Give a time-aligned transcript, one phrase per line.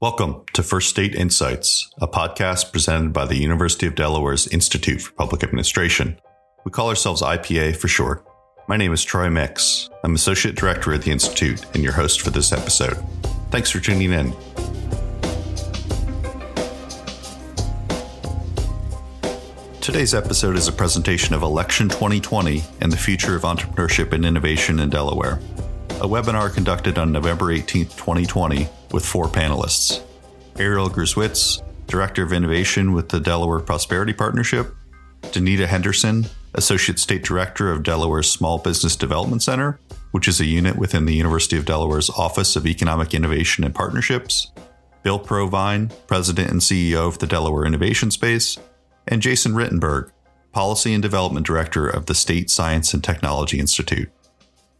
[0.00, 5.10] Welcome to First State Insights, a podcast presented by the University of Delaware's Institute for
[5.14, 6.20] Public Administration.
[6.64, 8.24] We call ourselves IPA for short.
[8.68, 9.90] My name is Troy Mix.
[10.04, 12.96] I'm Associate Director at the Institute and your host for this episode.
[13.50, 14.32] Thanks for tuning in.
[19.80, 24.78] Today's episode is a presentation of Election 2020 and the Future of Entrepreneurship and Innovation
[24.78, 25.40] in Delaware,
[25.90, 30.02] a webinar conducted on November 18, 2020, with four panelists.
[30.58, 34.74] Ariel Gruswitz, Director of Innovation with the Delaware Prosperity Partnership,
[35.22, 39.78] Denita Henderson, Associate State Director of Delaware's Small Business Development Center,
[40.10, 44.52] which is a unit within the University of Delaware's Office of Economic Innovation and Partnerships,
[45.02, 48.58] Bill Provine, President and CEO of the Delaware Innovation Space,
[49.06, 50.10] and Jason Rittenberg,
[50.52, 54.10] Policy and Development Director of the State Science and Technology Institute.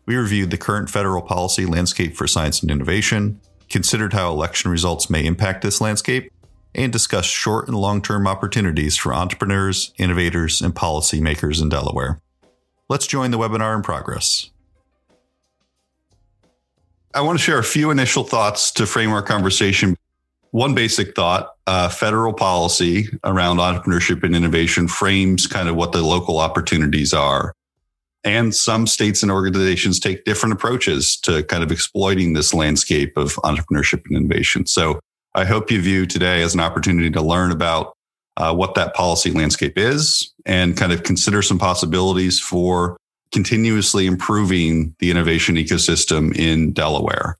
[0.07, 5.11] We reviewed the current federal policy landscape for science and innovation, considered how election results
[5.11, 6.33] may impact this landscape,
[6.75, 12.21] and discussed short and long term opportunities for entrepreneurs, innovators, and policymakers in Delaware.
[12.89, 14.51] Let's join the webinar in progress.
[17.15, 19.97] I want to share a few initial thoughts to frame our conversation
[20.51, 26.03] one basic thought uh, federal policy around entrepreneurship and innovation frames kind of what the
[26.03, 27.55] local opportunities are.
[28.25, 33.35] And some states and organizations take different approaches to kind of exploiting this landscape of
[33.37, 34.67] entrepreneurship and innovation.
[34.67, 35.01] So
[35.35, 37.95] I hope you view today as an opportunity to learn about
[38.37, 42.97] uh, what that policy landscape is and kind of consider some possibilities for
[43.33, 47.37] continuously improving the innovation ecosystem in Delaware.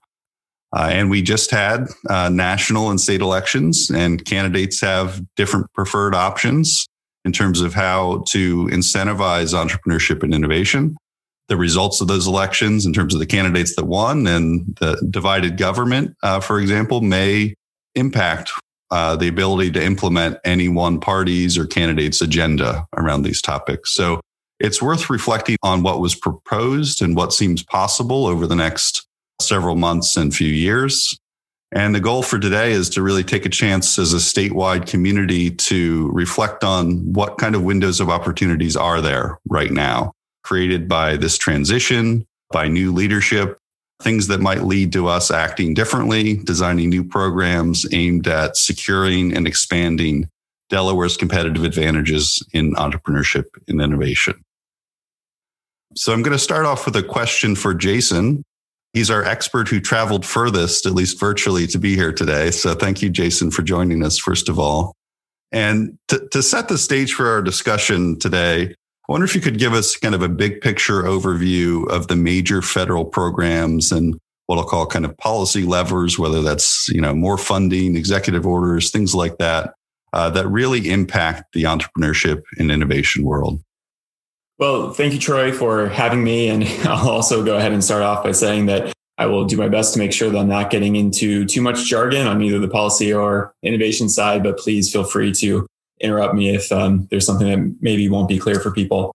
[0.75, 6.13] Uh, and we just had uh, national and state elections, and candidates have different preferred
[6.13, 6.87] options
[7.25, 10.95] in terms of how to incentivize entrepreneurship and innovation.
[11.47, 15.57] The results of those elections, in terms of the candidates that won and the divided
[15.57, 17.55] government, uh, for example, may
[17.95, 18.51] impact
[18.91, 23.93] uh, the ability to implement any one party's or candidate's agenda around these topics.
[23.93, 24.21] So
[24.59, 29.07] it's worth reflecting on what was proposed and what seems possible over the next
[29.41, 31.17] several months and few years.
[31.71, 35.51] And the goal for today is to really take a chance as a statewide community
[35.51, 40.13] to reflect on what kind of windows of opportunities are there right now,
[40.43, 43.59] created by this transition, by new leadership,
[44.01, 49.45] things that might lead to us acting differently, designing new programs aimed at securing and
[49.45, 50.27] expanding
[50.69, 54.43] Delaware's competitive advantages in entrepreneurship and innovation.
[55.95, 58.43] So I'm going to start off with a question for Jason.
[58.93, 62.51] He's our expert who traveled furthest, at least virtually, to be here today.
[62.51, 64.95] So thank you, Jason, for joining us, first of all.
[65.51, 69.57] And to, to set the stage for our discussion today, I wonder if you could
[69.57, 74.57] give us kind of a big picture overview of the major federal programs and what
[74.57, 79.13] I'll call kind of policy levers, whether that's you know more funding, executive orders, things
[79.13, 79.73] like that,
[80.13, 83.61] uh, that really impact the entrepreneurship and innovation world.
[84.59, 86.49] Well, thank you, Troy, for having me.
[86.49, 89.69] And I'll also go ahead and start off by saying that I will do my
[89.69, 92.67] best to make sure that I'm not getting into too much jargon on either the
[92.67, 95.65] policy or innovation side, but please feel free to
[95.99, 99.13] interrupt me if um, there's something that maybe won't be clear for people.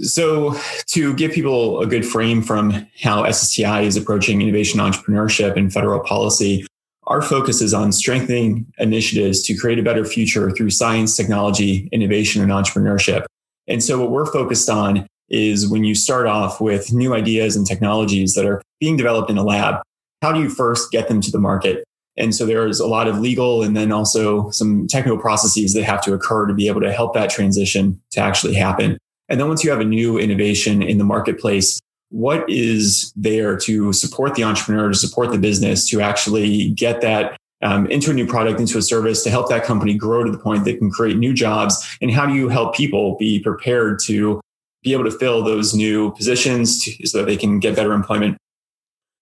[0.00, 0.58] So,
[0.88, 6.00] to give people a good frame from how SSTI is approaching innovation entrepreneurship and federal
[6.00, 6.66] policy,
[7.06, 12.42] our focus is on strengthening initiatives to create a better future through science, technology, innovation,
[12.42, 13.26] and entrepreneurship.
[13.68, 17.66] And so what we're focused on is when you start off with new ideas and
[17.66, 19.82] technologies that are being developed in a lab,
[20.22, 21.84] how do you first get them to the market?
[22.16, 26.02] And so there's a lot of legal and then also some technical processes that have
[26.02, 28.98] to occur to be able to help that transition to actually happen.
[29.28, 33.92] And then once you have a new innovation in the marketplace, what is there to
[33.92, 38.26] support the entrepreneur, to support the business, to actually get that um, into a new
[38.26, 41.16] product, into a service to help that company grow to the point that can create
[41.16, 41.96] new jobs?
[42.00, 44.40] And how do you help people be prepared to
[44.82, 48.36] be able to fill those new positions to, so that they can get better employment?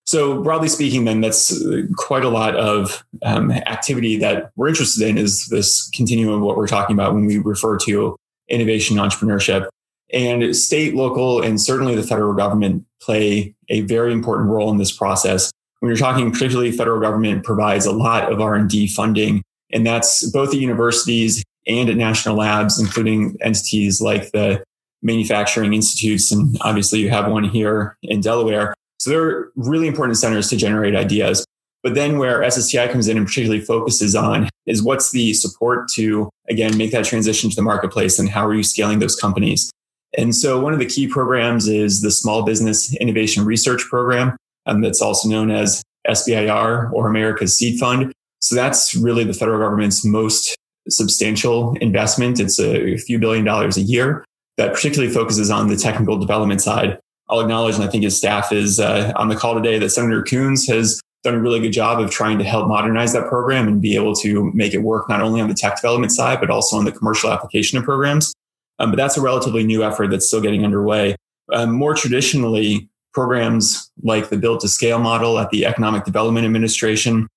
[0.04, 1.64] So broadly speaking, then that's
[1.97, 6.56] quite a lot of um, activity that we're interested in is this continuum of what
[6.56, 8.16] we're talking about when we refer to
[8.48, 9.68] innovation entrepreneurship.
[10.12, 14.92] And state, local, and certainly the federal government play a very important role in this
[14.92, 15.50] process
[15.83, 19.43] when you're talking particularly federal government provides a lot of r&d funding
[19.73, 24.63] and that's both at universities and at national labs including entities like the
[25.03, 30.49] manufacturing institutes and obviously you have one here in delaware so they're really important centers
[30.49, 31.45] to generate ideas
[31.83, 36.31] but then where SSTI comes in and particularly focuses on is what's the support to,
[36.49, 39.69] again, make that transition to the marketplace and how are you scaling those companies?
[40.17, 44.80] And so one of the key programs is the Small Business Innovation Research Program um,
[44.80, 48.12] that's also known as SBIR or America's Seed Fund.
[48.41, 50.56] So that's really the federal government's most
[50.88, 52.41] substantial investment.
[52.41, 54.24] It's a few billion dollars a year
[54.56, 56.98] that particularly focuses on the technical development side.
[57.28, 60.22] I'll acknowledge, and I think his staff is uh, on the call today, that Senator
[60.22, 63.80] Coons has done a really good job of trying to help modernize that program and
[63.80, 66.76] be able to make it work not only on the tech development side, but also
[66.76, 68.34] on the commercial application of programs.
[68.78, 71.14] Um, but that's a relatively new effort that's still getting underway.
[71.53, 77.28] Um, more traditionally, programs like the build to scale model at the Economic Development Administration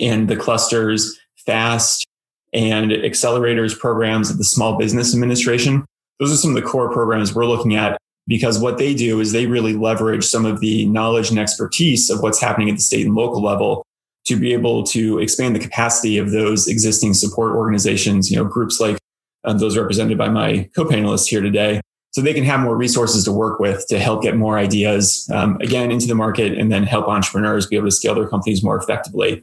[0.00, 2.06] and the clusters, FAST,
[2.52, 5.84] and accelerators programs at the Small Business Administration.
[6.18, 7.96] Those are some of the core programs we're looking at
[8.26, 12.22] because what they do is they really leverage some of the knowledge and expertise of
[12.22, 13.84] what's happening at the state and local level
[14.26, 18.78] to be able to expand the capacity of those existing support organizations, you know, groups
[18.78, 18.98] like
[19.44, 21.80] uh, those represented by my co-panelists here today,
[22.12, 25.56] so they can have more resources to work with to help get more ideas um,
[25.60, 28.76] again into the market and then help entrepreneurs be able to scale their companies more
[28.76, 29.42] effectively.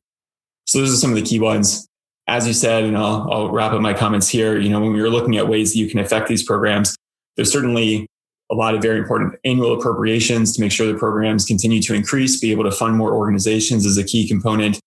[0.66, 1.88] So those are some of the key ones.
[2.28, 4.60] As you said, and I'll, I'll wrap up my comments here.
[4.60, 6.94] You know, when we were looking at ways that you can affect these programs,
[7.38, 8.06] there's certainly
[8.52, 12.40] a lot of very important annual appropriations to make sure the programs continue to increase,
[12.40, 14.80] be able to fund more organizations is a key component.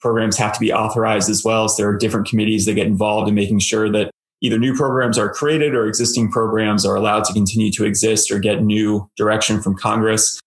[0.00, 1.68] Programs have to be authorized as well.
[1.68, 5.18] So there are different committees that get involved in making sure that either new programs
[5.18, 9.60] are created or existing programs are allowed to continue to exist or get new direction
[9.60, 10.40] from Congress.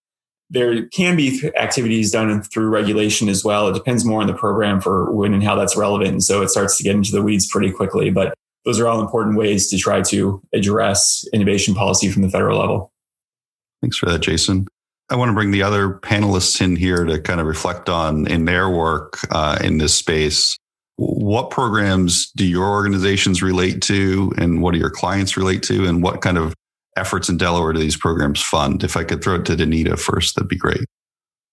[0.50, 3.68] There can be activities done through regulation as well.
[3.68, 6.10] It depends more on the program for when and how that's relevant.
[6.10, 8.10] And so it starts to get into the weeds pretty quickly.
[8.10, 12.58] But those are all important ways to try to address innovation policy from the federal
[12.58, 12.90] level.
[13.80, 14.66] Thanks for that, Jason.
[15.10, 18.46] I want to bring the other panelists in here to kind of reflect on in
[18.46, 20.56] their work uh, in this space.
[20.96, 26.02] What programs do your organizations relate to, and what do your clients relate to, and
[26.02, 26.54] what kind of
[26.96, 28.84] efforts in Delaware do these programs fund?
[28.84, 30.84] If I could throw it to Denita first, that'd be great.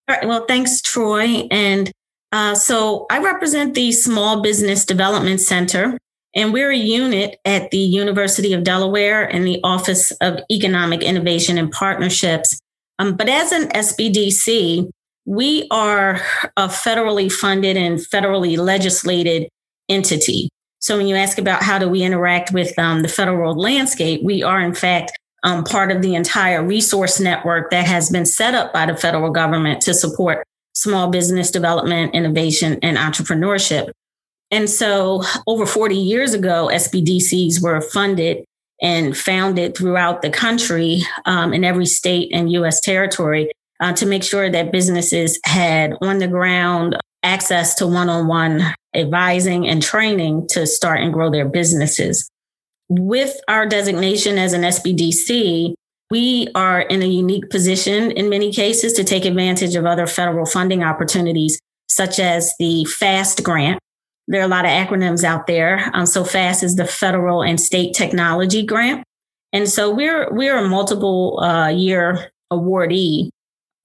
[0.08, 0.26] All right.
[0.26, 1.48] Well, thanks, Troy.
[1.50, 1.90] And
[2.32, 5.98] uh, so I represent the Small Business Development Center.
[6.34, 11.58] And we're a unit at the University of Delaware in the Office of Economic Innovation
[11.58, 12.58] and Partnerships.
[12.98, 14.88] Um, but as an SBDC,
[15.24, 16.20] we are
[16.56, 19.48] a federally funded and federally legislated
[19.88, 20.48] entity.
[20.80, 24.42] So when you ask about how do we interact with um, the federal landscape, we
[24.42, 25.12] are in fact
[25.44, 29.30] um, part of the entire resource network that has been set up by the federal
[29.30, 33.90] government to support small business development, innovation, and entrepreneurship.
[34.50, 38.44] And so over 40 years ago, SBDCs were funded
[38.80, 43.50] and founded throughout the country um, in every state and US territory
[43.82, 48.62] uh, to make sure that businesses had on the ground access to one on one
[48.94, 52.28] advising and training to start and grow their businesses.
[52.88, 55.74] With our designation as an SBDC,
[56.10, 60.46] we are in a unique position in many cases to take advantage of other federal
[60.46, 61.58] funding opportunities,
[61.88, 63.78] such as the FAST grant,
[64.28, 65.90] there are a lot of acronyms out there.
[65.94, 69.04] Um, so FAST is the federal and state technology grant.
[69.52, 73.30] And so we're, we're a multiple uh, year awardee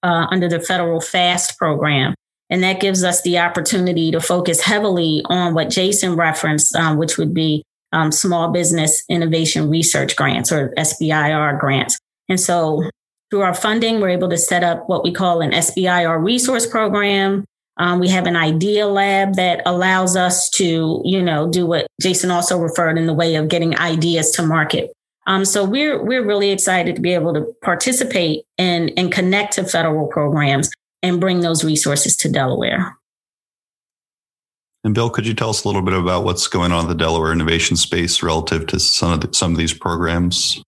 [0.07, 2.15] uh, under the federal FAST program.
[2.50, 7.18] And that gives us the opportunity to focus heavily on what Jason referenced, um, which
[7.18, 11.98] would be um, small business innovation research grants or SBIR grants.
[12.30, 12.89] And so
[13.30, 17.45] through our funding, we're able to set up what we call an SBIR resource program
[17.80, 22.31] um, we have an idea lab that allows us to, you know, do what Jason
[22.31, 24.92] also referred in the way of getting ideas to market.
[25.28, 29.66] Um, so we're we're really excited to be able to participate and and connect to
[29.66, 30.72] federal programs
[31.04, 32.98] and bring those resources to Delaware.
[34.84, 36.96] And Bill, could you tell us a little bit about what's going on in the
[36.96, 40.64] Delaware innovation space relative to some of the, some of these programs?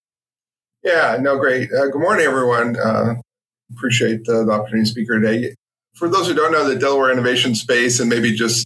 [0.83, 1.71] Yeah, no, great.
[1.71, 2.77] Uh, good morning, everyone.
[2.77, 3.15] Uh,
[3.71, 5.55] appreciate the, the opportunity to speak here today
[5.93, 8.65] for those who don't know the Delaware innovation space and maybe just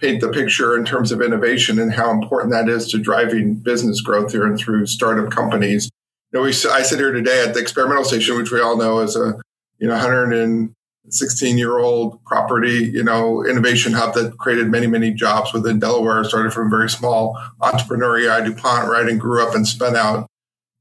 [0.00, 4.00] paint the picture in terms of innovation and how important that is to driving business
[4.00, 5.90] growth here and through startup companies.
[6.32, 9.00] You know, we, I sit here today at the experimental station, which we all know
[9.00, 9.34] is a,
[9.78, 15.52] you know, 116 year old property, you know, innovation hub that created many, many jobs
[15.52, 19.96] within Delaware, started from very small entrepreneur, EI DuPont, right, and grew up and spun
[19.96, 20.26] out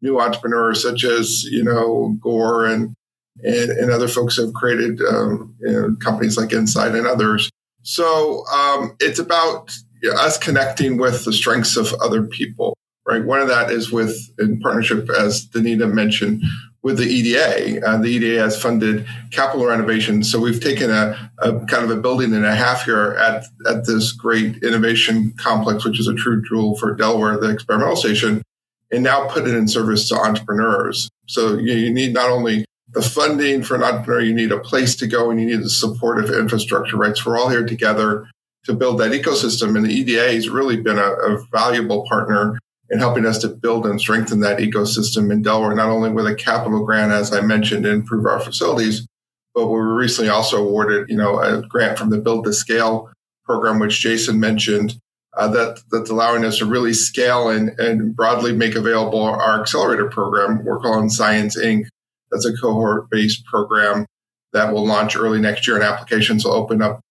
[0.02, 2.96] new entrepreneurs such as, you know, Gore and
[3.42, 7.50] and, and other folks have created um, you know, companies like Incyte and others.
[7.90, 12.78] So um, it's about you know, us connecting with the strengths of other people,
[13.08, 13.26] right?
[13.26, 16.44] One of that is with in partnership, as Denita mentioned,
[16.84, 17.84] with the EDA.
[17.84, 20.24] Uh, the EDA has funded capital renovation.
[20.24, 23.88] So we've taken a, a, kind of a building and a half here at, at
[23.88, 28.44] this great innovation complex, which is a true jewel for Delaware, the experimental station,
[28.92, 31.10] and now put it in service to entrepreneurs.
[31.26, 34.96] So you, you need not only the funding for an entrepreneur, you need a place
[34.98, 37.16] to go and you need the supportive infrastructure, right?
[37.16, 38.28] So we're all here together
[38.66, 39.76] to build that ecosystem.
[39.76, 42.58] And the EDA has really been a, a valuable partner
[42.90, 46.34] in helping us to build and strengthen that ecosystem in Delaware, not only with a
[46.34, 49.08] capital grant, as I mentioned, to improve our facilities,
[49.54, 53.12] but we were recently also awarded, you know, a grant from the Build to Scale
[53.46, 54.96] program, which Jason mentioned,
[55.38, 60.10] uh, that that's allowing us to really scale and, and broadly make available our accelerator
[60.10, 61.86] program we're calling Science Inc.
[62.32, 64.06] That's a cohort based program
[64.54, 67.02] that will launch early next year, and applications will open up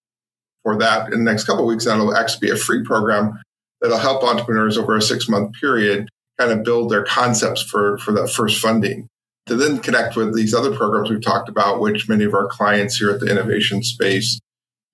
[0.63, 1.85] for that in the next couple weeks.
[1.85, 3.39] That'll actually be a free program
[3.81, 6.09] that'll help entrepreneurs over a six month period
[6.39, 9.09] kind of build their concepts for, for that first funding
[9.47, 12.97] to then connect with these other programs we've talked about, which many of our clients
[12.97, 14.39] here at the innovation space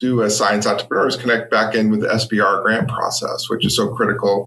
[0.00, 3.94] do as science entrepreneurs connect back in with the SBIR grant process, which is so
[3.94, 4.46] critical.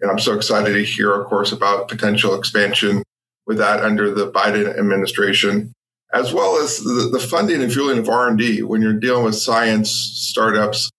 [0.00, 3.02] And I'm so excited to hear, of course, about potential expansion
[3.46, 5.72] with that under the Biden administration,
[6.12, 8.62] as well as the, the funding and fueling of R&D.
[8.62, 10.90] When you're dealing with science startups,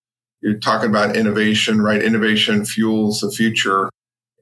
[0.42, 2.02] you're talking about innovation, right?
[2.02, 3.90] Innovation fuels the future.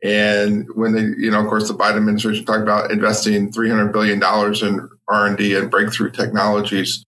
[0.03, 4.21] And when they, you know, of course, the Biden administration talked about investing $300 billion
[4.63, 7.03] in R&D and breakthrough technologies,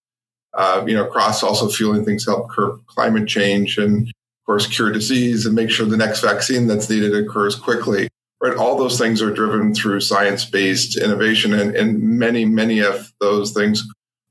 [0.56, 4.92] uh, you know, across also fueling things help curb climate change and, of course, cure
[4.92, 8.08] disease and make sure the next vaccine that's needed occurs quickly.
[8.40, 8.56] Right.
[8.56, 13.84] All those things are driven through science-based innovation and, and many, many of those things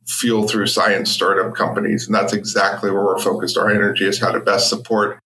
[0.06, 2.06] fuel through science startup companies.
[2.06, 5.18] And that's exactly where we're focused our energy is how to best support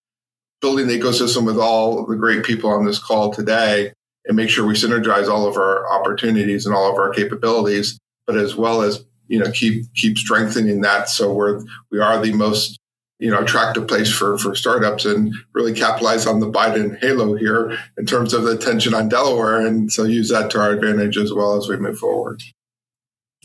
[0.61, 3.93] building the ecosystem with all the great people on this call today
[4.27, 8.37] and make sure we synergize all of our opportunities and all of our capabilities, but
[8.37, 12.80] as well as you know keep keep strengthening that so we're we are the most
[13.21, 17.79] you know attractive place for for startups and really capitalize on the Biden halo here
[17.97, 21.33] in terms of the attention on Delaware and so use that to our advantage as
[21.33, 22.43] well as we move forward.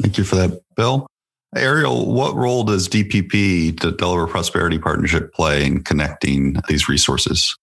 [0.02, 1.08] Thank you for that, Bill.
[1.56, 7.56] Ariel, what role does DPP, the Delaware Prosperity Partnership, play in connecting these resources?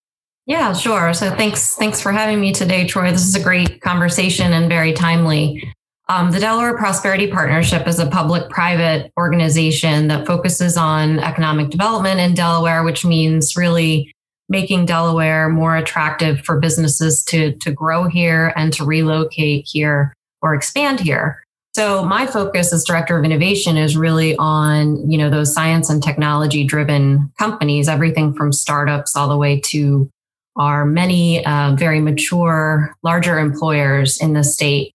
[0.47, 1.13] Yeah, sure.
[1.13, 3.13] So thanks, thanks for having me today, Troy.
[3.13, 5.73] This is a great conversation and very timely.
[6.13, 12.21] Um, the Delaware Prosperity Partnership is a public private organization that focuses on economic development
[12.21, 14.13] in Delaware, which means really
[14.47, 20.55] making Delaware more attractive for businesses to, to grow here and to relocate here or
[20.55, 21.43] expand here.
[21.75, 26.03] So my focus as director of innovation is really on, you know, those science and
[26.03, 30.11] technology driven companies, everything from startups all the way to
[30.57, 34.92] our many uh, very mature, larger employers in the state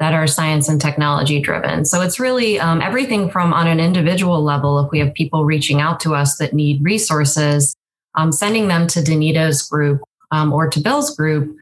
[0.00, 1.84] that are science and technology driven.
[1.84, 5.80] So it's really um, everything from on an individual level, if we have people reaching
[5.80, 7.76] out to us that need resources,
[8.16, 10.02] um, sending them to Denita's group
[10.32, 11.56] um, or to Bill's group,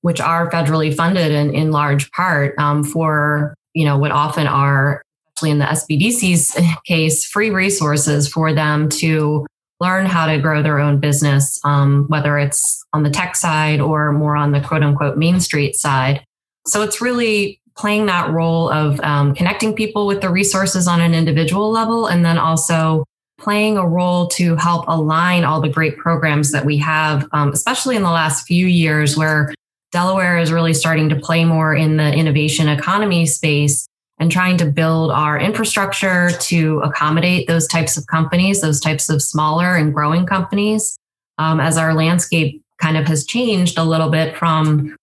[0.00, 5.02] which are federally funded in, in large part um, for you know, what often are,
[5.28, 9.46] especially in the SBDC's case, free resources for them to
[9.80, 14.12] learn how to grow their own business, um, whether it's on the tech side or
[14.12, 16.24] more on the quote unquote Main Street side.
[16.66, 21.14] So it's really playing that role of um, connecting people with the resources on an
[21.14, 23.04] individual level and then also
[23.38, 27.96] playing a role to help align all the great programs that we have, um, especially
[27.96, 29.52] in the last few years where
[29.90, 33.86] Delaware is really starting to play more in the innovation economy space
[34.18, 39.20] and trying to build our infrastructure to accommodate those types of companies, those types of
[39.20, 40.96] smaller and growing companies.
[41.38, 44.94] Um, as our landscape kind of has changed a little bit from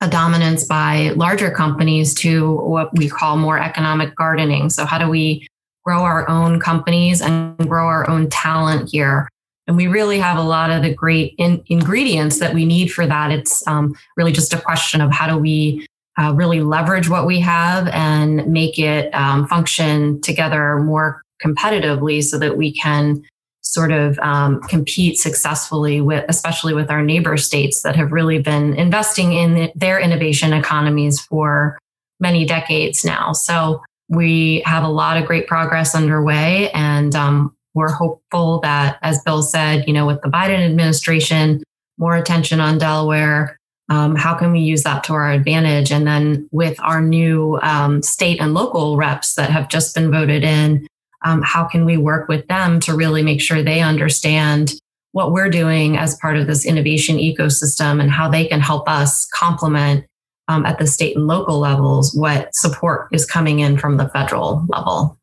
[0.00, 4.70] a dominance by larger companies to what we call more economic gardening.
[4.70, 5.46] So, how do we
[5.84, 9.28] grow our own companies and grow our own talent here?
[9.66, 13.06] And we really have a lot of the great in- ingredients that we need for
[13.06, 13.30] that.
[13.30, 15.86] It's um, really just a question of how do we
[16.18, 22.38] uh, really leverage what we have and make it um, function together more competitively so
[22.38, 23.22] that we can
[23.72, 28.74] sort of um, compete successfully with, especially with our neighbor states that have really been
[28.74, 31.78] investing in their innovation economies for
[32.18, 33.32] many decades now.
[33.32, 39.22] So we have a lot of great progress underway, and um, we're hopeful that, as
[39.22, 41.62] Bill said, you know, with the Biden administration,
[41.96, 43.56] more attention on Delaware.
[43.88, 45.92] Um, how can we use that to our advantage?
[45.92, 50.42] And then with our new um, state and local reps that have just been voted
[50.42, 50.86] in,
[51.22, 54.74] um, how can we work with them to really make sure they understand
[55.12, 59.26] what we're doing as part of this innovation ecosystem and how they can help us
[59.34, 60.06] complement
[60.48, 64.64] um, at the state and local levels what support is coming in from the federal
[64.68, 65.16] level.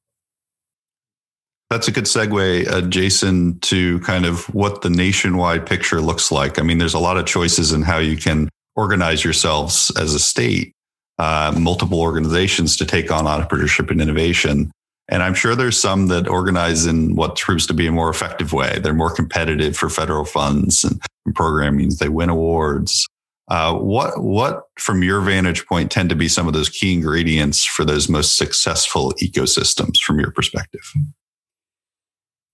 [1.69, 6.59] That's a good segue, uh, Jason, to kind of what the nationwide picture looks like.
[6.59, 10.19] I mean, there's a lot of choices in how you can organize yourselves as a
[10.19, 10.71] state,
[11.19, 14.71] uh, multiple organizations to take on entrepreneurship and innovation.
[15.09, 18.51] And I'm sure there's some that organize in what proves to be a more effective
[18.51, 18.79] way.
[18.79, 20.99] They're more competitive for federal funds and
[21.35, 21.91] programming.
[21.99, 23.07] They win awards.
[23.49, 27.63] Uh, what what from your vantage point tend to be some of those key ingredients
[27.63, 30.81] for those most successful ecosystems from your perspective?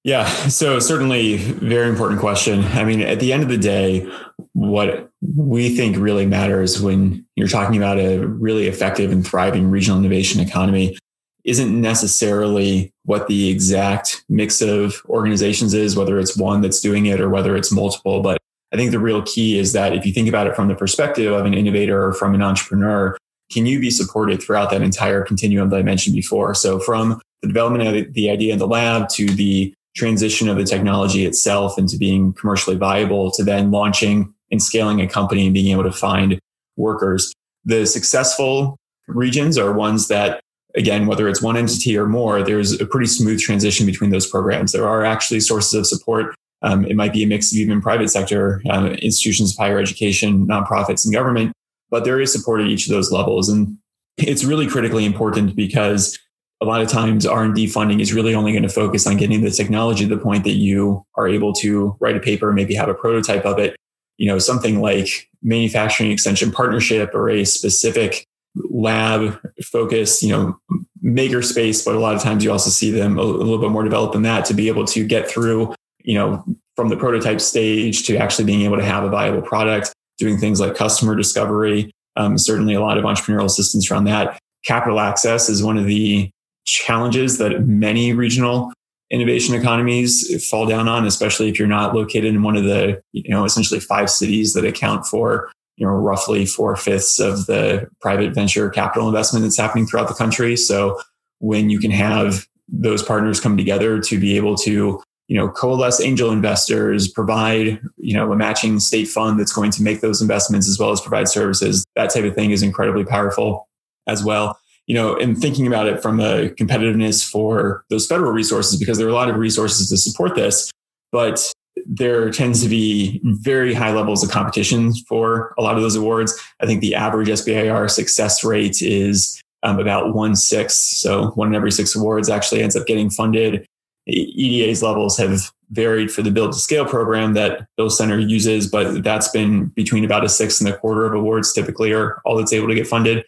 [0.03, 2.63] Yeah, so certainly very important question.
[2.65, 4.07] I mean, at the end of the day,
[4.51, 9.97] what we think really matters when you're talking about a really effective and thriving regional
[9.97, 10.97] innovation economy
[11.43, 17.19] isn't necessarily what the exact mix of organizations is, whether it's one that's doing it
[17.19, 18.21] or whether it's multiple.
[18.21, 18.37] But
[18.71, 21.31] I think the real key is that if you think about it from the perspective
[21.31, 23.17] of an innovator or from an entrepreneur,
[23.51, 26.55] can you be supported throughout that entire continuum that I mentioned before?
[26.55, 30.63] So from the development of the idea in the lab to the transition of the
[30.63, 35.71] technology itself into being commercially viable to then launching and scaling a company and being
[35.71, 36.39] able to find
[36.77, 37.31] workers.
[37.65, 40.39] The successful regions are ones that,
[40.75, 44.71] again, whether it's one entity or more, there's a pretty smooth transition between those programs.
[44.71, 46.35] There are actually sources of support.
[46.61, 50.47] Um, it might be a mix of even private sector uh, institutions of higher education,
[50.47, 51.53] nonprofits, and government,
[51.89, 53.49] but there is support at each of those levels.
[53.49, 53.77] And
[54.17, 56.17] it's really critically important because
[56.61, 59.51] a lot of times r&d funding is really only going to focus on getting the
[59.51, 62.93] technology to the point that you are able to write a paper maybe have a
[62.93, 63.75] prototype of it
[64.17, 70.55] you know something like manufacturing extension partnership or a specific lab focus you know
[71.01, 73.83] maker space but a lot of times you also see them a, little bit more
[73.83, 76.43] developed than that to be able to get through you know
[76.75, 80.59] from the prototype stage to actually being able to have a viable product doing things
[80.59, 81.91] like customer discovery.
[82.15, 84.39] Um, certainly a lot of entrepreneurial assistance around that.
[84.65, 86.29] Capital access is one of the
[86.65, 88.71] challenges that many regional
[89.11, 93.29] innovation economies fall down on, especially if you're not located in one of the, you
[93.29, 98.33] know, essentially five cities that account for, you know, roughly four fifths of the private
[98.33, 100.55] venture capital investment that's happening throughout the country.
[100.55, 100.99] So
[101.39, 105.99] when you can have those partners come together to be able to, you know, coalesce
[106.01, 110.69] angel investors, provide, you know, a matching state fund that's going to make those investments
[110.69, 113.67] as well as provide services, that type of thing is incredibly powerful
[114.07, 118.77] as well you know, and thinking about it from a competitiveness for those federal resources,
[118.77, 120.69] because there are a lot of resources to support this,
[121.11, 121.51] but
[121.85, 126.39] there tends to be very high levels of competition for a lot of those awards.
[126.59, 130.77] I think the average SBIR success rate is um, about one sixth.
[130.77, 133.65] So one in every six awards actually ends up getting funded.
[134.05, 139.03] EDA's levels have varied for the build to scale program that Bill Center uses, but
[139.03, 142.53] that's been between about a six and a quarter of awards typically are all that's
[142.53, 143.25] able to get funded.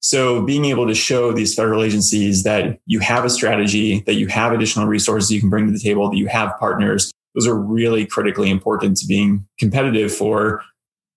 [0.00, 4.26] So being able to show these federal agencies that you have a strategy, that you
[4.28, 7.56] have additional resources you can bring to the table, that you have partners, those are
[7.56, 10.60] really critically important to being competitive for,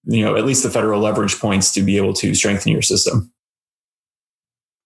[0.03, 3.31] you know, at least the federal leverage points to be able to strengthen your system.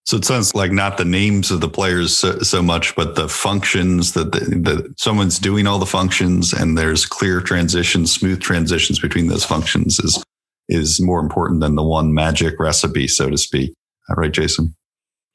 [0.06, 3.28] So it sounds like not the names of the players so, so much, but the
[3.28, 9.28] functions that the, someone's doing all the functions, and there's clear transitions, smooth transitions between
[9.28, 10.24] those functions is
[10.69, 13.74] is more important than the one magic recipe, so to speak
[14.15, 14.76] right, Jason?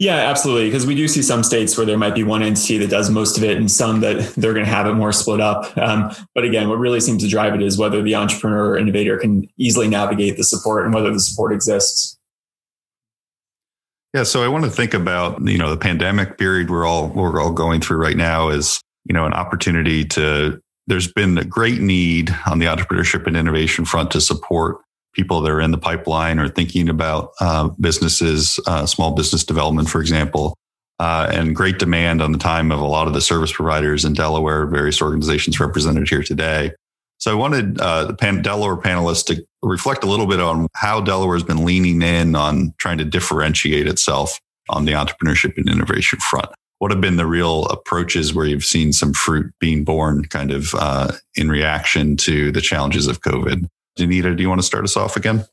[0.00, 0.64] Yeah, absolutely.
[0.64, 3.36] Because we do see some states where there might be one entity that does most
[3.36, 5.76] of it and some that they're going to have it more split up.
[5.76, 9.18] Um, but again, what really seems to drive it is whether the entrepreneur or innovator
[9.18, 12.18] can easily navigate the support and whether the support exists.
[14.14, 17.40] Yeah, so I want to think about you know the pandemic period we're all we're
[17.40, 20.60] all going through right now is you know an opportunity to.
[20.86, 24.78] There's been a great need on the entrepreneurship and innovation front to support
[25.12, 29.88] people that are in the pipeline or thinking about uh, businesses, uh, small business development,
[29.88, 30.56] for example,
[30.98, 34.12] uh, and great demand on the time of a lot of the service providers in
[34.12, 36.72] Delaware, various organizations represented here today.
[37.18, 41.00] So I wanted uh, the pan- Delaware panelists to reflect a little bit on how
[41.00, 44.38] Delaware has been leaning in on trying to differentiate itself
[44.70, 46.50] on the entrepreneurship and innovation front.
[46.78, 50.74] What have been the real approaches where you've seen some fruit being born kind of
[50.74, 53.66] uh, in reaction to the challenges of COVID?
[53.98, 55.44] Denita, do you want to start us off again?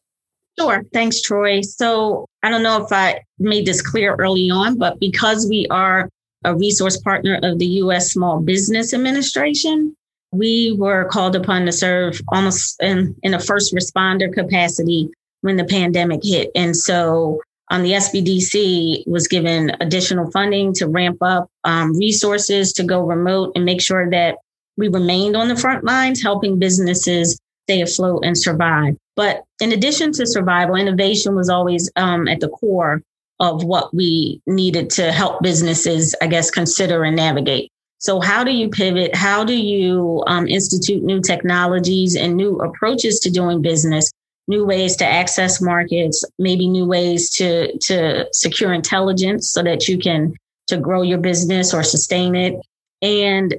[0.59, 0.83] Sure.
[0.93, 1.61] Thanks, Troy.
[1.61, 6.09] So I don't know if I made this clear early on, but because we are
[6.43, 8.11] a resource partner of the U.S.
[8.11, 9.95] Small Business Administration,
[10.31, 15.09] we were called upon to serve almost in, in a first responder capacity
[15.41, 16.49] when the pandemic hit.
[16.55, 22.83] And so um, the SBDC was given additional funding to ramp up um, resources to
[22.83, 24.37] go remote and make sure that
[24.77, 28.95] we remained on the front lines helping businesses stay afloat and survive.
[29.15, 33.01] But in addition to survival, innovation was always um, at the core
[33.39, 37.69] of what we needed to help businesses, I guess, consider and navigate.
[37.99, 39.15] So, how do you pivot?
[39.15, 44.11] How do you um, institute new technologies and new approaches to doing business?
[44.47, 49.97] New ways to access markets, maybe new ways to to secure intelligence so that you
[49.97, 50.33] can
[50.67, 52.55] to grow your business or sustain it.
[53.01, 53.55] And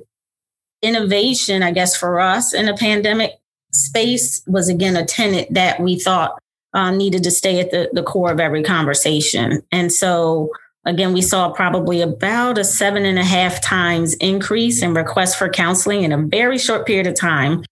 [0.82, 3.32] innovation, I guess, for us in a pandemic
[3.78, 6.38] space was again a tenant that we thought
[6.74, 9.62] uh, needed to stay at the, the core of every conversation.
[9.72, 10.50] And so,
[10.84, 15.48] again, we saw probably about a seven and a half times increase in requests for
[15.48, 17.64] counseling in a very short period of time.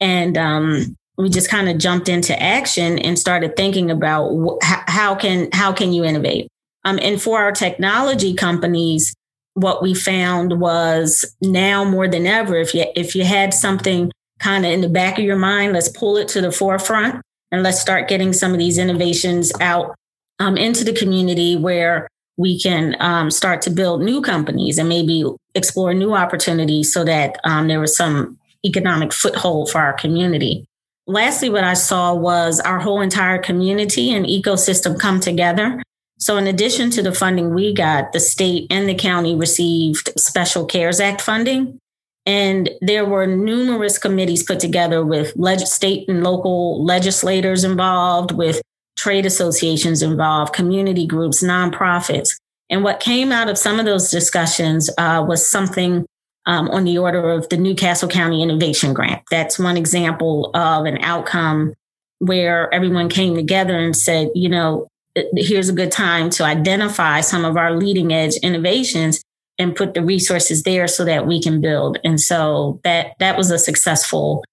[0.00, 5.14] And um, we just kind of jumped into action and started thinking about wh- how
[5.14, 6.48] can how can you innovate.
[6.84, 9.14] Um, and for our technology companies,
[9.54, 14.64] what we found was now more than ever, if you if you had something kind
[14.66, 17.80] of in the back of your mind, let's pull it to the forefront and let's
[17.80, 19.94] start getting some of these innovations out
[20.38, 25.24] um, into the community where we can um, start to build new companies and maybe
[25.54, 30.66] explore new opportunities so that um, there was some economic foothold for our community.
[31.06, 35.82] Lastly, what I saw was our whole entire community and ecosystem come together.
[36.18, 40.66] So, in addition to the funding we got, the state and the county received special
[40.66, 41.78] CARES Act funding.
[42.26, 48.60] And there were numerous committees put together with leg- state and local legislators involved, with
[48.98, 52.30] trade associations involved, community groups, nonprofits.
[52.68, 56.04] And what came out of some of those discussions uh, was something
[56.46, 59.22] um, on the order of the New Castle County Innovation Grant.
[59.30, 61.74] That's one example of an outcome
[62.18, 64.88] where everyone came together and said, you know,
[65.36, 69.22] here's a good time to identify some of our leading edge innovations
[69.58, 71.98] and put the resources there so that we can build.
[72.04, 74.44] And so that that was a successful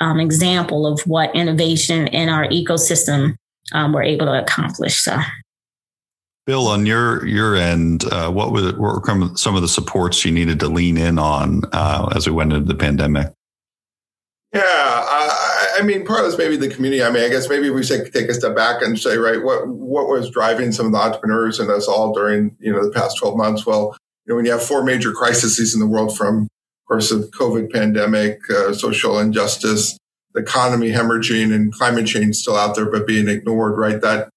[0.00, 3.36] um, example of what innovation in our ecosystem
[3.72, 4.96] um, were able to accomplish.
[5.00, 5.18] So.
[6.46, 10.32] Bill, on your your end, uh, what, were, what were some of the supports you
[10.32, 13.30] needed to lean in on uh, as we went into the pandemic?
[14.54, 17.02] Yeah, I, I, mean, part of this maybe the community.
[17.02, 19.68] I mean, I guess maybe we should take a step back and say, right, what
[19.68, 23.18] what was driving some of the entrepreneurs and us all during you know the past
[23.18, 23.66] twelve months?
[23.66, 27.10] Well, you know, when you have four major crises in the world from, of course,
[27.10, 29.98] the COVID pandemic, uh, social injustice,
[30.34, 34.00] the economy hemorrhaging, and climate change still out there but being ignored, right?
[34.00, 34.28] That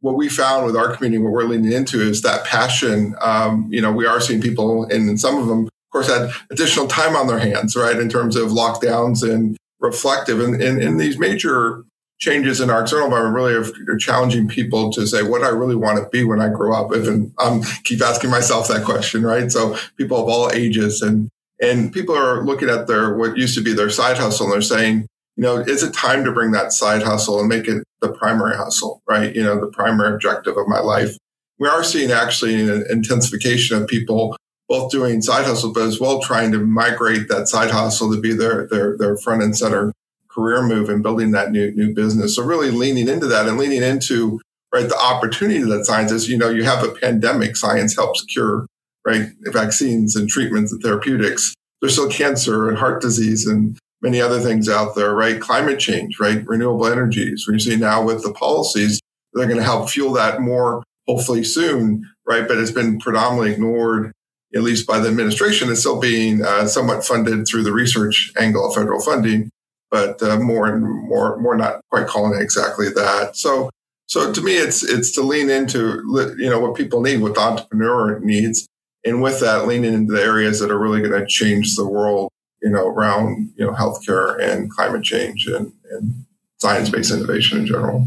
[0.00, 3.14] what we found with our community, what we're leaning into is that passion.
[3.20, 6.86] Um, you know, we are seeing people, and some of them, of course, had additional
[6.86, 10.40] time on their hands, right, in terms of lockdowns and reflective.
[10.40, 11.84] And in these major
[12.20, 15.98] changes in our external environment really are, challenging people to say what I really want
[15.98, 16.94] to be when I grow up.
[16.94, 19.50] Even I'm keep asking myself that question, right?
[19.50, 21.28] So people of all ages and
[21.60, 24.62] and people are looking at their what used to be their side hustle and they're
[24.62, 25.06] saying,
[25.36, 28.56] you know, is it time to bring that side hustle and make it the primary
[28.56, 29.34] hustle, right?
[29.34, 31.16] You know, the primary objective of my life.
[31.58, 34.36] We are seeing actually an intensification of people
[34.68, 38.32] both doing side hustle, but as well trying to migrate that side hustle to be
[38.34, 39.92] their their their front and center
[40.40, 42.36] career move and building that new new business.
[42.36, 44.40] So really leaning into that and leaning into
[44.72, 46.28] right the opportunity that science is.
[46.28, 48.66] You know, you have a pandemic, science helps cure
[49.06, 51.54] right vaccines and treatments and therapeutics.
[51.80, 55.40] There's still cancer and heart disease and many other things out there, right?
[55.40, 56.46] Climate change, right?
[56.46, 57.46] Renewable energies.
[57.48, 59.00] We see now with the policies,
[59.32, 62.46] they're going to help fuel that more, hopefully soon, right?
[62.46, 64.12] But it's been predominantly ignored,
[64.54, 65.70] at least by the administration.
[65.70, 69.50] It's still being uh, somewhat funded through the research angle of federal funding
[69.90, 73.36] but uh, more and more, more not quite calling it exactly that.
[73.36, 73.70] So,
[74.06, 76.02] so to me, it's it's to lean into
[76.38, 78.66] you know what people need, what the entrepreneur needs,
[79.04, 82.30] and with that, leaning into the areas that are really going to change the world,
[82.62, 86.24] you know, around you know healthcare and climate change and, and
[86.58, 88.06] science-based innovation in general.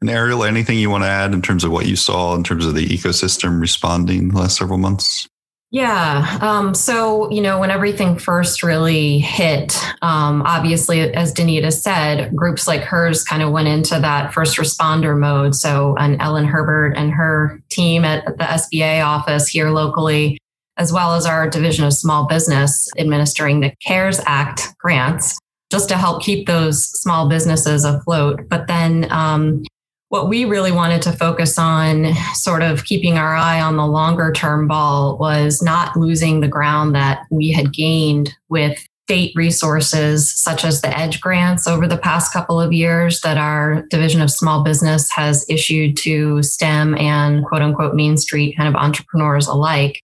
[0.00, 2.64] And Ariel, anything you want to add in terms of what you saw in terms
[2.66, 5.28] of the ecosystem responding the last several months?
[5.70, 6.38] Yeah.
[6.40, 12.66] Um, so, you know, when everything first really hit, um, obviously, as Denita said, groups
[12.66, 15.54] like hers kind of went into that first responder mode.
[15.54, 20.38] So, and Ellen Herbert and her team at the SBA office here locally,
[20.78, 25.38] as well as our Division of Small Business administering the CARES Act grants,
[25.70, 28.48] just to help keep those small businesses afloat.
[28.48, 29.64] But then, um,
[30.08, 34.32] what we really wanted to focus on, sort of keeping our eye on the longer
[34.32, 40.66] term ball, was not losing the ground that we had gained with state resources such
[40.66, 44.62] as the EDGE grants over the past couple of years that our Division of Small
[44.62, 50.02] Business has issued to STEM and quote unquote Main Street kind of entrepreneurs alike.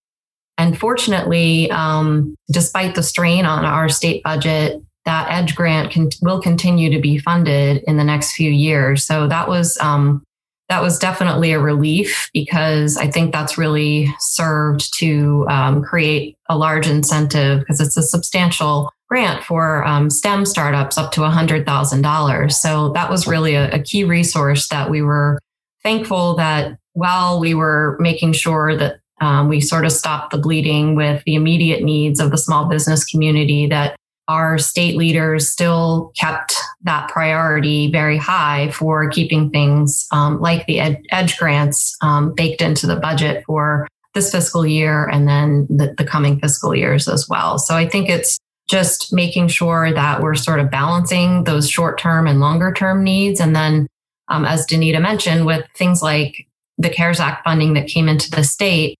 [0.57, 6.41] And fortunately, um, despite the strain on our state budget, that Edge grant can, will
[6.41, 9.05] continue to be funded in the next few years.
[9.05, 10.23] So that was um,
[10.69, 16.57] that was definitely a relief because I think that's really served to um, create a
[16.57, 22.51] large incentive because it's a substantial grant for um, STEM startups up to $100,000.
[22.51, 25.39] So that was really a, a, key resource that we were
[25.83, 30.95] thankful that while we were making sure that um, we sort of stopped the bleeding
[30.95, 33.95] with the immediate needs of the small business community, that
[34.27, 40.79] our state leaders still kept that priority very high for keeping things um, like the
[40.79, 45.93] ed- edge grants um, baked into the budget for this fiscal year and then the,
[45.97, 47.59] the coming fiscal years as well.
[47.59, 52.25] So I think it's just making sure that we're sort of balancing those short term
[52.25, 53.39] and longer term needs.
[53.39, 53.87] And then,
[54.29, 58.43] um, as Denita mentioned, with things like the CARES Act funding that came into the
[58.43, 58.97] state,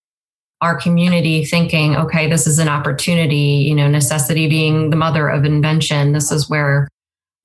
[0.65, 5.45] our community thinking, okay, this is an opportunity, you know, necessity being the mother of
[5.45, 6.12] invention.
[6.12, 6.88] This is where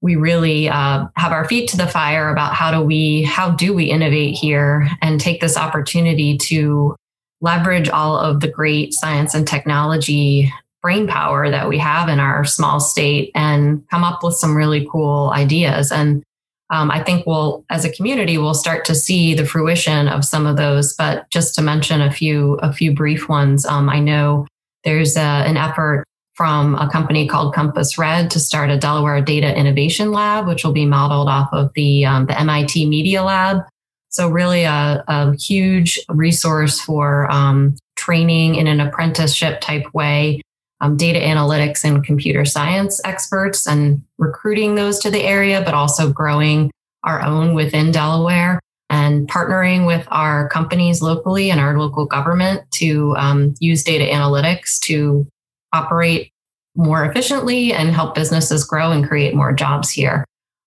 [0.00, 3.74] we really uh, have our feet to the fire about how do we how do
[3.74, 6.96] we innovate here and take this opportunity to
[7.42, 12.46] leverage all of the great science and technology brain power that we have in our
[12.46, 16.22] small state and come up with some really cool ideas and
[16.70, 20.46] um, I think we'll, as a community, we'll start to see the fruition of some
[20.46, 20.94] of those.
[20.94, 24.46] But just to mention a few, a few brief ones, um, I know
[24.84, 26.04] there's a, an effort
[26.34, 30.86] from a company called CompassRed to start a Delaware Data Innovation Lab, which will be
[30.86, 33.62] modeled off of the um, the MIT Media Lab.
[34.08, 40.40] So really a, a huge resource for um, training in an apprenticeship type way
[40.80, 46.12] um, data analytics and computer science experts and recruiting those to the area, but also
[46.12, 46.70] growing
[47.04, 53.14] our own within Delaware and partnering with our companies locally and our local government to
[53.16, 55.26] um, use data analytics to
[55.72, 56.32] operate
[56.74, 60.24] more efficiently and help businesses grow and create more jobs here.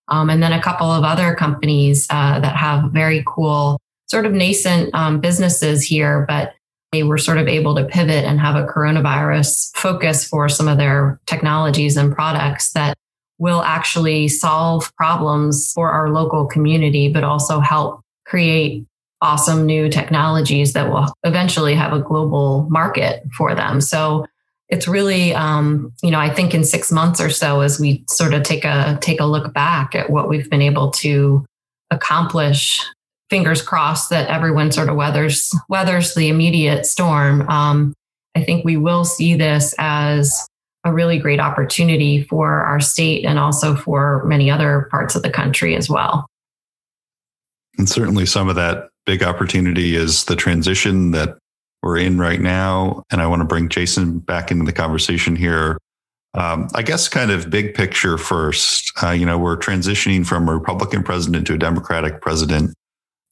[0.08, 4.32] Um, and then a couple of other companies uh, that have very cool, sort of
[4.32, 6.54] nascent um, businesses here, but
[7.02, 11.20] were sort of able to pivot and have a coronavirus focus for some of their
[11.26, 12.96] technologies and products that
[13.38, 18.86] will actually solve problems for our local community, but also help create
[19.20, 23.80] awesome new technologies that will eventually have a global market for them.
[23.80, 24.26] So
[24.68, 28.34] it's really, um, you know, I think in six months or so, as we sort
[28.34, 31.44] of take a take a look back at what we've been able to
[31.90, 32.80] accomplish
[33.34, 37.40] fingers crossed that everyone sort of weathers weathers the immediate storm.
[37.48, 37.92] Um,
[38.36, 40.46] I think we will see this as
[40.84, 45.30] a really great opportunity for our state and also for many other parts of the
[45.30, 46.28] country as well.
[47.76, 51.36] And certainly some of that big opportunity is the transition that
[51.82, 53.02] we're in right now.
[53.10, 55.76] And I want to bring Jason back into the conversation here.
[56.34, 58.92] Um, I guess kind of big picture first.
[59.02, 62.72] Uh, you know, we're transitioning from a Republican president to a Democratic president.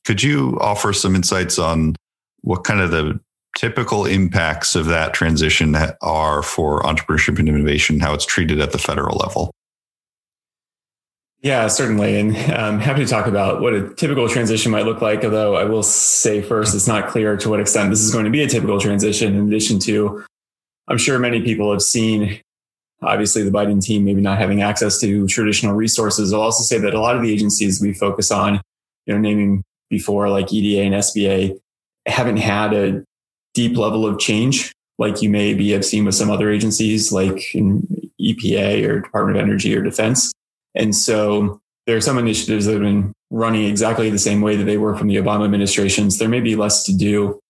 [0.05, 1.97] Could you offer some insights on
[2.41, 3.21] what kind of the
[3.57, 8.79] typical impacts of that transition are for entrepreneurship and innovation, how it's treated at the
[8.79, 9.53] federal level?
[11.43, 12.21] Yeah, certainly.
[12.21, 15.25] And I'm um, happy to talk about what a typical transition might look like.
[15.25, 18.31] Although I will say first, it's not clear to what extent this is going to
[18.31, 20.25] be a typical transition, in addition to,
[20.87, 22.41] I'm sure many people have seen,
[23.03, 26.33] obviously, the Biden team maybe not having access to traditional resources.
[26.33, 28.61] I'll also say that a lot of the agencies we focus on,
[29.07, 31.61] you know, naming before, like EDA and SBA,
[32.07, 33.05] haven't had a
[33.55, 37.87] deep level of change like you maybe have seen with some other agencies like in
[38.21, 40.33] EPA or Department of Energy or Defense.
[40.75, 44.65] And so there are some initiatives that have been running exactly the same way that
[44.65, 46.19] they were from the Obama administrations.
[46.19, 47.41] There may be less to do,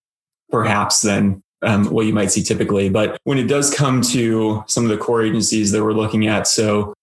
[0.51, 2.89] perhaps, than um, what you might see typically.
[2.89, 6.47] But when it does come to some of the core agencies that we're looking at,
[6.47, 6.95] so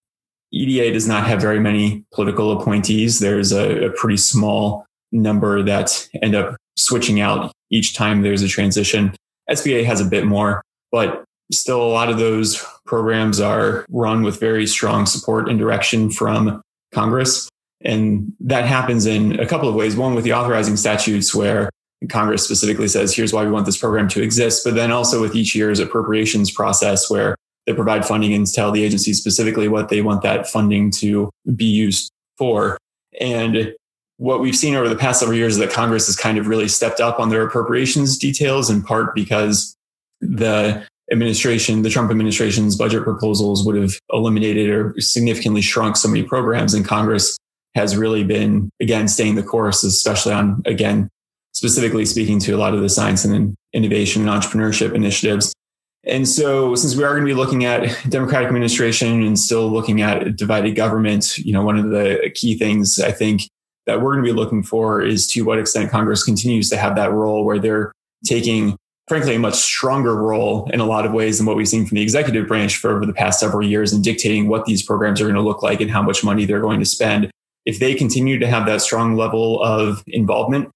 [0.51, 3.19] EDA does not have very many political appointees.
[3.19, 8.47] There's a, a pretty small number that end up switching out each time there's a
[8.47, 9.15] transition.
[9.49, 14.39] SBA has a bit more, but still a lot of those programs are run with
[14.39, 17.49] very strong support and direction from Congress.
[17.81, 19.95] And that happens in a couple of ways.
[19.95, 21.69] One with the authorizing statutes where
[22.09, 24.63] Congress specifically says, here's why we want this program to exist.
[24.63, 28.83] But then also with each year's appropriations process where they provide funding and tell the
[28.83, 32.77] agency specifically what they want that funding to be used for.
[33.19, 33.73] And
[34.19, 36.67] what we've seen over the past several years is that Congress has kind of really
[36.67, 39.75] stepped up on their appropriations details, in part because
[40.19, 46.23] the administration, the Trump administration's budget proposals would have eliminated or significantly shrunk so many
[46.23, 47.37] programs, and Congress
[47.75, 51.07] has really been, again, staying the course, especially on, again,
[51.53, 55.53] specifically speaking to a lot of the science and innovation and entrepreneurship initiatives.
[56.03, 60.01] And so, since we are going to be looking at democratic administration and still looking
[60.01, 63.43] at divided government, you know, one of the key things I think
[63.89, 66.95] that we're going to be looking for is to what extent Congress continues to have
[66.95, 67.91] that role where they're
[68.23, 71.87] taking, frankly, a much stronger role in a lot of ways than what we've seen
[71.87, 75.19] from the executive branch for over the past several years and dictating what these programs
[75.19, 77.31] are going to look like and how much money they're going to spend.
[77.65, 80.69] If they continue to have that strong level of involvement,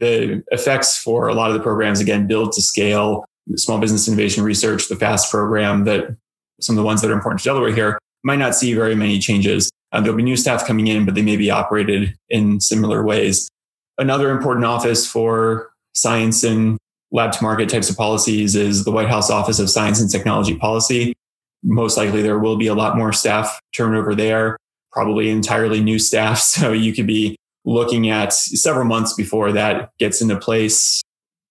[0.00, 4.42] the effects for a lot of the programs, again, build to scale, small business innovation
[4.42, 6.16] research, the FAST program, that
[6.60, 9.20] some of the ones that are important to Delaware here might not see very many
[9.20, 9.70] changes.
[9.92, 13.48] Uh, there'll be new staff coming in, but they may be operated in similar ways.
[13.96, 16.78] Another important office for science and
[17.10, 20.54] lab to market types of policies is the White House Office of Science and Technology
[20.54, 21.14] Policy.
[21.62, 24.56] Most likely there will be a lot more staff turnover there,
[24.92, 26.38] probably entirely new staff.
[26.58, 31.00] So you could be looking at several months before that gets into place.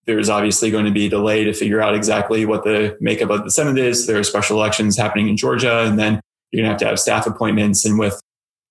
[0.05, 3.43] There's obviously going to be a delay to figure out exactly what the makeup of
[3.43, 4.07] the Senate is.
[4.07, 6.21] There are special elections happening in Georgia, and then
[6.51, 7.85] you're going to have to have staff appointments.
[7.85, 8.19] And with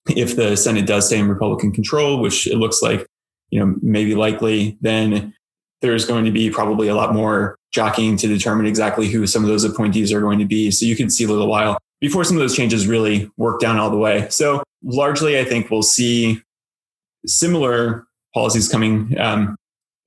[0.09, 3.07] if the Senate does stay in Republican control, which it looks like,
[3.51, 5.35] you know, maybe likely, then
[5.83, 9.49] there's going to be probably a lot more jockeying to determine exactly who some of
[9.49, 10.71] those appointees are going to be.
[10.71, 13.79] So you can see a little while before some of those changes really work down
[13.79, 14.27] all the way.
[14.31, 16.41] So largely, I think we'll see
[17.27, 19.57] similar policies coming um,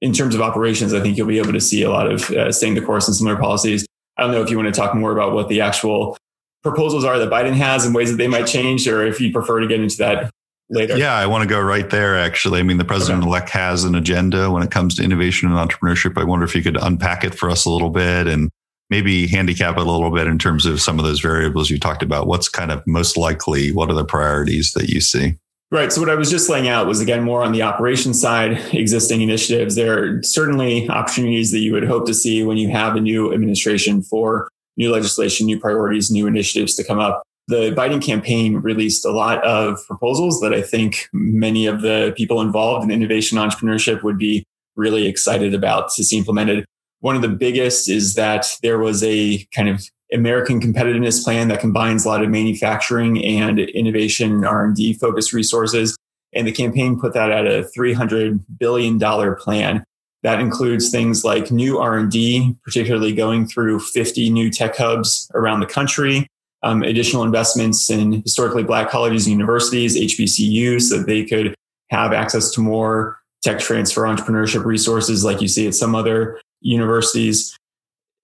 [0.01, 0.93] in terms of operations.
[0.93, 3.15] I think you'll be able to see a lot of uh, staying the course and
[3.15, 3.85] similar policies.
[4.17, 6.17] I don't know if you want to talk more about what the actual
[6.63, 9.59] proposals are that Biden has and ways that they might change, or if you prefer
[9.59, 10.31] to get into that
[10.69, 10.97] later.
[10.97, 12.59] Yeah, I want to go right there, actually.
[12.59, 13.59] I mean, the president elect okay.
[13.59, 16.19] has an agenda when it comes to innovation and entrepreneurship.
[16.19, 18.49] I wonder if you could unpack it for us a little bit and
[18.89, 22.03] maybe handicap it a little bit in terms of some of those variables you talked
[22.03, 22.27] about.
[22.27, 23.71] What's kind of most likely?
[23.71, 25.37] What are the priorities that you see?
[25.71, 25.93] Right.
[25.93, 29.21] So what I was just laying out was again more on the operations side, existing
[29.21, 29.75] initiatives.
[29.75, 33.31] There are certainly opportunities that you would hope to see when you have a new
[33.31, 37.23] administration for new legislation, new priorities, new initiatives to come up.
[37.47, 42.41] The Biden campaign released a lot of proposals that I think many of the people
[42.41, 44.43] involved in innovation entrepreneurship would be
[44.75, 46.65] really excited about to see implemented.
[47.01, 51.59] One of the biggest is that there was a kind of American competitiveness plan that
[51.59, 55.97] combines a lot of manufacturing and innovation R&D focused resources.
[56.33, 58.99] And the campaign put that at a $300 billion
[59.35, 59.83] plan
[60.23, 65.65] that includes things like new R&D, particularly going through 50 new tech hubs around the
[65.65, 66.27] country,
[66.63, 71.55] um, additional investments in historically black colleges and universities, HBCUs, so that they could
[71.89, 77.57] have access to more tech transfer entrepreneurship resources like you see at some other universities,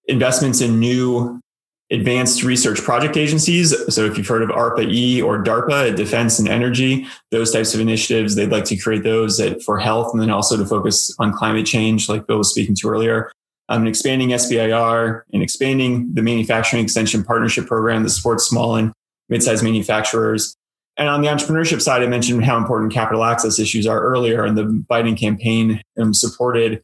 [0.08, 1.40] investments in new
[1.92, 3.76] advanced research project agencies.
[3.94, 8.36] So if you've heard of ARPA-E or DARPA, Defense and Energy, those types of initiatives,
[8.36, 12.10] they'd like to create those for health and then also to focus on climate change,
[12.10, 13.32] like Bill was speaking to earlier.
[13.68, 18.94] Um, and expanding SBIR and expanding the Manufacturing Extension Partnership Program that supports small and
[19.28, 20.56] mid-sized manufacturers.
[20.98, 24.56] And on the entrepreneurship side, I mentioned how important capital access issues are earlier, and
[24.56, 26.84] the Biden campaign um, supported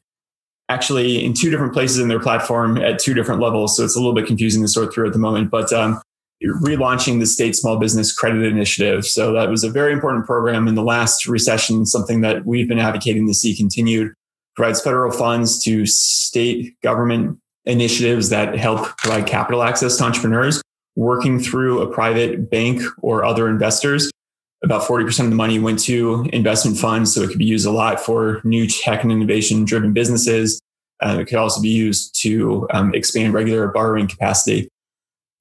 [0.72, 3.76] actually in two different places in their platform at two different levels.
[3.76, 6.02] So it's a little bit confusing to sort through at the moment, but um,
[6.44, 9.06] relaunching the state small business credit initiative.
[9.06, 12.80] So that was a very important program in the last recession, something that we've been
[12.80, 14.14] advocating to see continued,
[14.56, 20.62] provides federal funds to state government initiatives that help provide capital access to entrepreneurs
[20.96, 24.10] working through a private bank or other investors
[24.64, 27.14] about 40% of the money went to investment funds.
[27.14, 30.62] So it could be used a lot for new tech and innovation driven businesses.
[31.04, 34.70] Uh, it could also be used to um, expand regular borrowing capacity.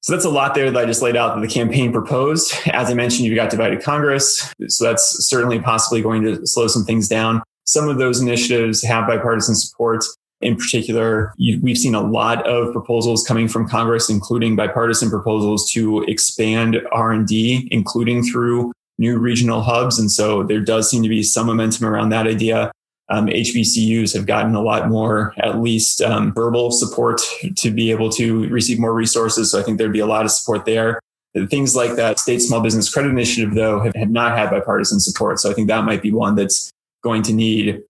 [0.02, 2.54] So that's a lot there that I just laid out that the campaign proposed.
[2.72, 4.54] As I mentioned, you've got divided Congress.
[4.68, 7.42] So that's certainly possibly going to slow some things down.
[7.64, 10.02] Some of those initiatives have bipartisan support.
[10.40, 15.70] In particular, you, we've seen a lot of proposals coming from Congress, including bipartisan proposals
[15.72, 19.98] to expand R&D, including through new regional hubs.
[19.98, 22.70] And so there does seem to be some momentum around that idea.
[23.08, 27.20] Um, HBCUs have gotten a lot more, at least um, verbal support
[27.56, 29.50] to be able to receive more resources.
[29.50, 31.00] So I think there'd be a lot of support there.
[31.48, 35.40] Things like that state small business credit initiative, though, have, have not had bipartisan support.
[35.40, 36.70] So I think that might be one that's
[37.02, 37.82] going to need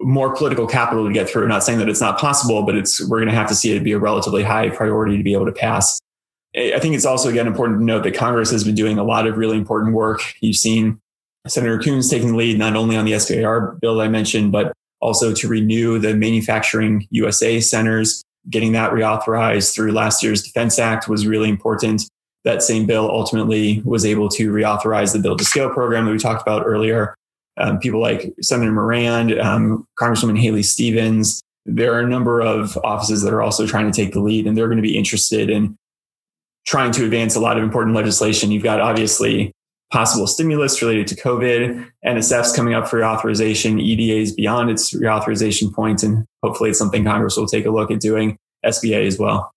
[0.00, 1.46] more political capital to get through.
[1.48, 3.82] not saying that it's not possible, but it's we're going to have to see it
[3.82, 5.98] be a relatively high priority to be able to pass.
[6.54, 9.26] I think it's also again important to note that Congress has been doing a lot
[9.26, 10.20] of really important work.
[10.40, 11.00] You've seen
[11.46, 15.32] Senator Coons taking the lead not only on the SBIR bill I mentioned, but also
[15.32, 18.22] to renew the manufacturing USA centers.
[18.50, 22.02] Getting that reauthorized through last year's Defense Act was really important.
[22.44, 26.18] That same bill ultimately was able to reauthorize the Build to Scale program that we
[26.18, 27.14] talked about earlier.
[27.56, 31.40] Um, people like Senator Moran, um, Congresswoman Haley Stevens.
[31.66, 34.56] There are a number of offices that are also trying to take the lead, and
[34.56, 35.76] they're going to be interested in
[36.66, 38.50] trying to advance a lot of important legislation.
[38.50, 39.52] You've got obviously
[39.92, 46.02] possible stimulus related to COVID, NSF's coming up for reauthorization, EDA's beyond its reauthorization point,
[46.02, 49.52] and hopefully it's something Congress will take a look at doing, SBA as well.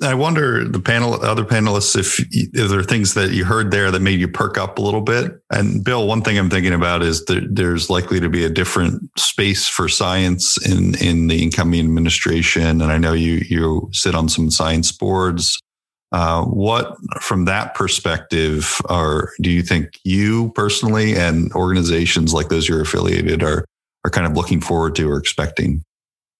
[0.00, 3.90] I wonder the panel, other panelists, if, if there are things that you heard there
[3.90, 5.32] that made you perk up a little bit.
[5.50, 9.02] And Bill, one thing I'm thinking about is that there's likely to be a different
[9.18, 12.80] space for science in in the incoming administration.
[12.80, 15.60] And I know you you sit on some science boards.
[16.10, 22.68] Uh, what, from that perspective, are do you think you personally and organizations like those
[22.68, 23.64] you're affiliated are
[24.04, 25.82] are kind of looking forward to or expecting?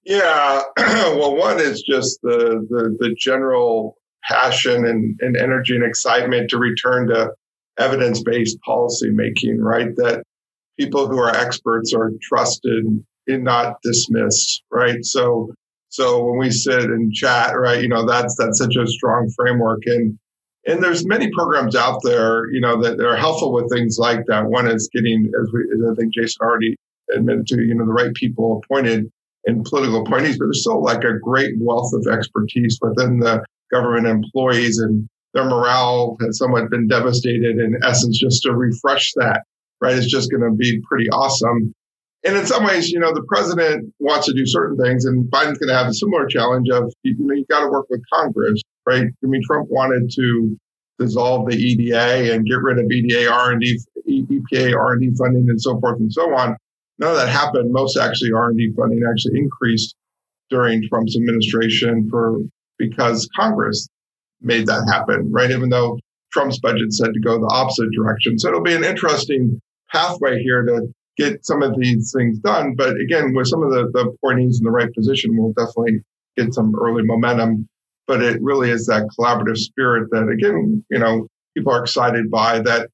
[0.09, 6.51] Yeah, well, one is just the the, the general passion and, and energy and excitement
[6.51, 7.33] to return to
[7.79, 9.61] evidence based policy making.
[9.61, 10.25] Right, that
[10.81, 12.87] people who are experts are trusted
[13.29, 14.63] and not dismissed.
[14.73, 15.53] Right, so
[15.91, 19.83] so when we sit and chat, right, you know, that's that's such a strong framework.
[19.85, 20.19] And
[20.67, 24.47] and there's many programs out there, you know, that are helpful with things like that.
[24.47, 26.77] One is getting, as we, as I think Jason already
[27.15, 29.11] admitted to, you know, the right people appointed
[29.47, 34.07] and political appointees, but there's still like a great wealth of expertise within the government
[34.07, 39.43] employees and their morale has somewhat been devastated in essence just to refresh that,
[39.81, 41.75] right, is just going to be pretty awesome.
[42.25, 45.59] And in some ways, you know, the president wants to do certain things, and Biden's
[45.59, 48.61] going to have a similar challenge of, you know, you've got to work with Congress,
[48.87, 49.05] right?
[49.05, 50.59] I mean, Trump wanted to
[50.99, 56.01] dissolve the EDA and get rid of EDA R&D, EPA R&D funding and so forth
[56.01, 56.57] and so on.
[56.99, 57.73] None of that happened.
[57.73, 59.95] Most actually R&D funding actually increased
[60.51, 62.39] during Trump's administration for
[62.79, 63.89] because Congress
[64.41, 65.51] made that happen, right?
[65.51, 65.99] Even though
[66.33, 68.39] Trump's budget said to go the opposite direction.
[68.39, 72.75] So it'll be an interesting pathway here to get some of these things done.
[72.77, 76.01] But again, with some of the, the appointees in the right position, we'll definitely
[76.37, 77.69] get some early momentum.
[78.07, 81.27] But it really is that collaborative spirit that, again, you know,
[81.57, 82.89] people are excited by that,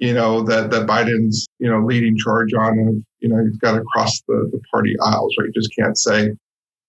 [0.00, 3.74] you know, that, that Biden's, you know, leading charge on, of, you know, you've got
[3.74, 5.46] to cross the, the party aisles, right?
[5.46, 6.30] You just can't say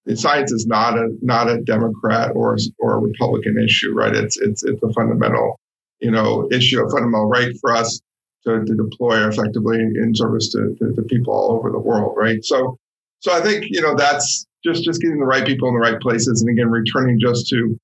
[0.05, 4.15] the science is not a, not a Democrat or, or a Republican issue, right?
[4.15, 5.59] It's, it's, it's a fundamental,
[5.99, 7.99] you know, issue, a fundamental right for us
[8.45, 12.43] to, to deploy effectively in service to, to, to, people all over the world, right?
[12.43, 12.77] So,
[13.19, 15.99] so I think you know that's just just getting the right people in the right
[16.01, 17.77] places, and again, returning just to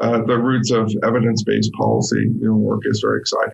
[0.00, 3.52] uh, the roots of evidence-based policy you know, work is very exciting.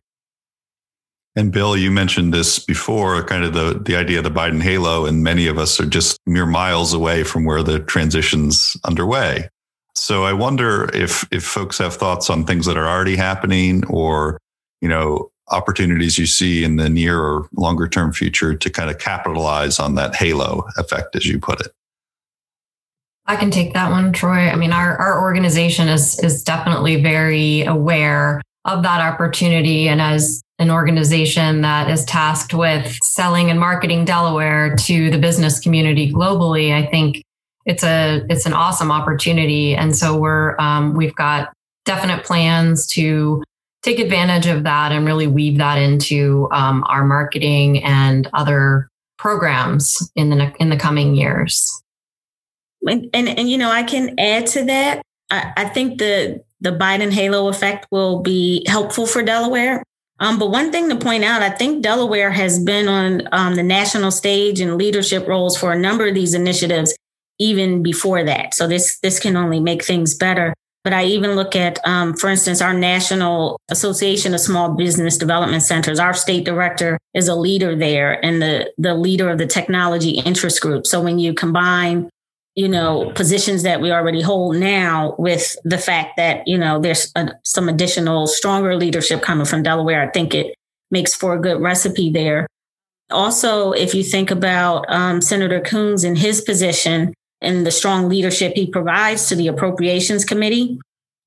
[1.37, 5.07] And Bill, you mentioned this before, kind of the the idea of the Biden halo,
[5.07, 9.49] and many of us are just mere miles away from where the transition's underway.
[9.95, 14.41] So I wonder if if folks have thoughts on things that are already happening, or
[14.81, 18.99] you know, opportunities you see in the near or longer term future to kind of
[18.99, 21.73] capitalize on that halo effect, as you put it?
[23.27, 24.49] I can take that one, Troy.
[24.49, 29.89] I mean, our, our organization is is definitely very aware of that opportunity.
[29.89, 35.59] And as an organization that is tasked with selling and marketing Delaware to the business
[35.59, 37.25] community globally, I think
[37.67, 39.75] it's a it's an awesome opportunity.
[39.75, 41.53] And so we're um, we've got
[41.85, 43.43] definite plans to
[43.83, 48.89] take advantage of that and really weave that into um, our marketing and other
[49.19, 51.83] programs in the in the coming years.
[52.83, 55.03] And, and, and you know, I can add to that.
[55.31, 59.83] I, I think the the Biden halo effect will be helpful for Delaware.
[60.19, 63.63] Um, but one thing to point out, I think Delaware has been on um, the
[63.63, 66.95] national stage in leadership roles for a number of these initiatives
[67.39, 68.55] even before that.
[68.55, 70.55] So this this can only make things better.
[70.83, 75.63] But I even look at, um, for instance, our National Association of Small Business Development
[75.63, 75.99] Centers.
[75.99, 80.63] Our state director is a leader there and the, the leader of the technology interest
[80.63, 80.87] group.
[80.87, 82.09] So when you combine,
[82.61, 87.11] you know, positions that we already hold now with the fact that, you know, there's
[87.17, 90.55] a, some additional stronger leadership coming from Delaware, I think it
[90.91, 92.47] makes for a good recipe there.
[93.11, 98.53] Also, if you think about um, Senator Coons and his position, and the strong leadership
[98.55, 100.79] he provides to the Appropriations Committee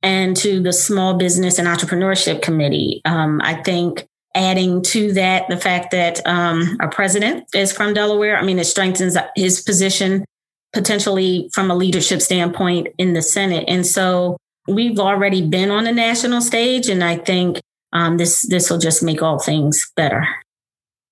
[0.03, 3.01] and to the Small Business and Entrepreneurship Committee.
[3.05, 4.05] Um, I think
[4.35, 8.65] adding to that the fact that um, our president is from Delaware, I mean, it
[8.65, 10.25] strengthens his position
[10.73, 13.65] potentially from a leadership standpoint in the Senate.
[13.67, 17.59] And so we've already been on the national stage, and I think
[17.91, 20.27] um, this this will just make all things better.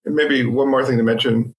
[0.06, 1.54] Maybe one more thing to mention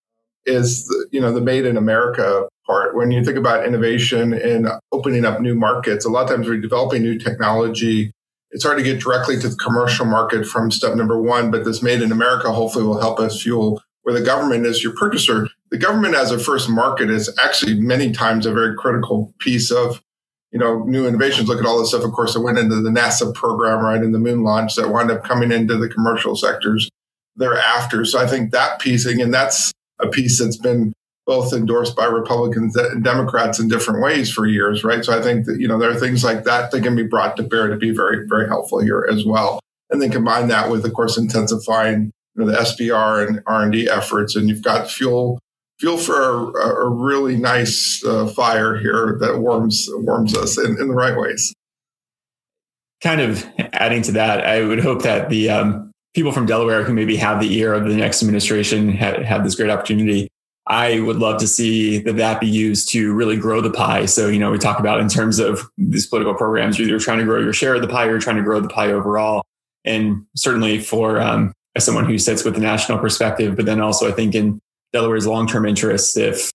[0.44, 2.96] is the, you know the Made in America part.
[2.96, 6.60] When you think about innovation and opening up new markets, a lot of times we're
[6.60, 8.10] developing new technology.
[8.50, 11.82] It's hard to get directly to the commercial market from step number one, but this
[11.82, 15.48] Made in America hopefully will help us fuel where the government is your purchaser.
[15.72, 20.00] The government as a first market is actually many times a very critical piece of
[20.52, 21.48] you know, new innovations.
[21.48, 24.12] Look at all the stuff, of course, that went into the NASA program, right, in
[24.12, 26.88] the moon launch that wound up coming into the commercial sectors
[27.36, 28.04] thereafter.
[28.04, 30.92] So I think that piece, again, that's a piece that's been
[31.24, 35.04] both endorsed by Republicans and Democrats in different ways for years, right?
[35.04, 37.36] So I think that, you know, there are things like that that can be brought
[37.38, 39.58] to bear to be very, very helpful here as well.
[39.88, 44.36] And then combine that with, of course, intensifying you know, the SBIR and R&D efforts.
[44.36, 45.38] And you've got fuel,
[45.82, 50.86] fuel for a, a really nice uh, fire here that warms, warms us in, in
[50.86, 51.52] the right ways.
[53.02, 56.94] Kind of adding to that, I would hope that the um, people from Delaware who
[56.94, 60.28] maybe have the ear of the next administration have, have this great opportunity
[60.68, 64.06] I would love to see that that be used to really grow the pie.
[64.06, 67.24] So, you know, we talk about in terms of these political programs, you're trying to
[67.24, 69.42] grow your share of the pie or you're trying to grow the pie overall.
[69.84, 74.08] And certainly for um, as someone who sits with the national perspective, but then also
[74.08, 74.60] I think in
[74.92, 76.50] Delaware's long-term interests, if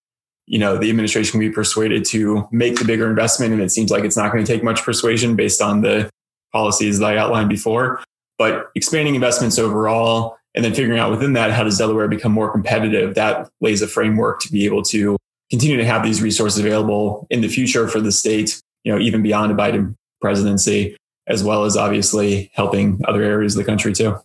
[0.46, 3.92] you know the administration can be persuaded to make the bigger investment, and it seems
[3.92, 6.10] like it's not going to take much persuasion based on the
[6.54, 8.02] policies that I outlined before,
[8.38, 12.52] but expanding investments overall and then figuring out within that, how does Delaware become more
[12.52, 13.16] competitive?
[13.16, 15.18] That lays a framework to be able to
[15.52, 19.22] continue to have these resources available in the future for the state, you know, even
[19.22, 24.18] beyond a Biden presidency, as well as obviously helping other areas of the country too.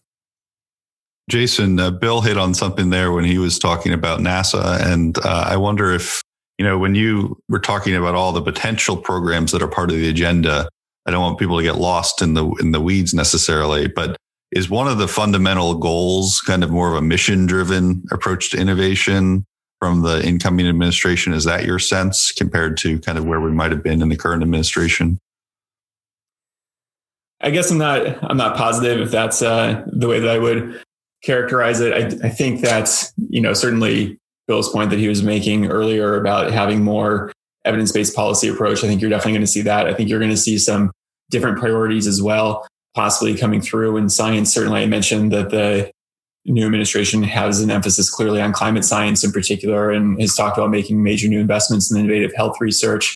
[1.30, 4.80] Jason, uh, Bill hit on something there when he was talking about NASA.
[4.84, 6.20] And uh, I wonder if,
[6.58, 9.96] you know, when you were talking about all the potential programs that are part of
[9.96, 10.68] the agenda,
[11.06, 14.16] I don't want people to get lost in the in the weeds necessarily, but
[14.52, 18.58] is one of the fundamental goals kind of more of a mission driven approach to
[18.58, 19.44] innovation
[19.80, 23.72] from the incoming administration is that your sense compared to kind of where we might
[23.72, 25.18] have been in the current administration
[27.40, 30.80] i guess i'm not i'm not positive if that's uh, the way that i would
[31.22, 34.18] characterize it I, I think that you know certainly
[34.48, 37.32] bill's point that he was making earlier about having more
[37.64, 40.30] evidence-based policy approach i think you're definitely going to see that i think you're going
[40.30, 40.90] to see some
[41.30, 44.52] different priorities as well possibly coming through in science.
[44.52, 45.90] Certainly, I mentioned that the
[46.44, 50.70] new administration has an emphasis clearly on climate science in particular and has talked about
[50.70, 53.14] making major new investments in innovative health research.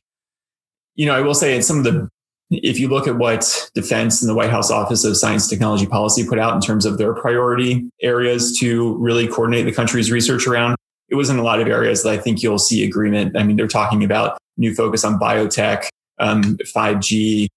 [0.94, 2.08] You know, I will say in some of the
[2.50, 6.26] if you look at what defense and the White House Office of Science Technology Policy
[6.26, 10.76] put out in terms of their priority areas to really coordinate the country's research around,
[11.08, 13.36] it was in a lot of areas that I think you'll see agreement.
[13.36, 15.88] I mean, they're talking about new focus on biotech,
[16.18, 17.48] um, 5G,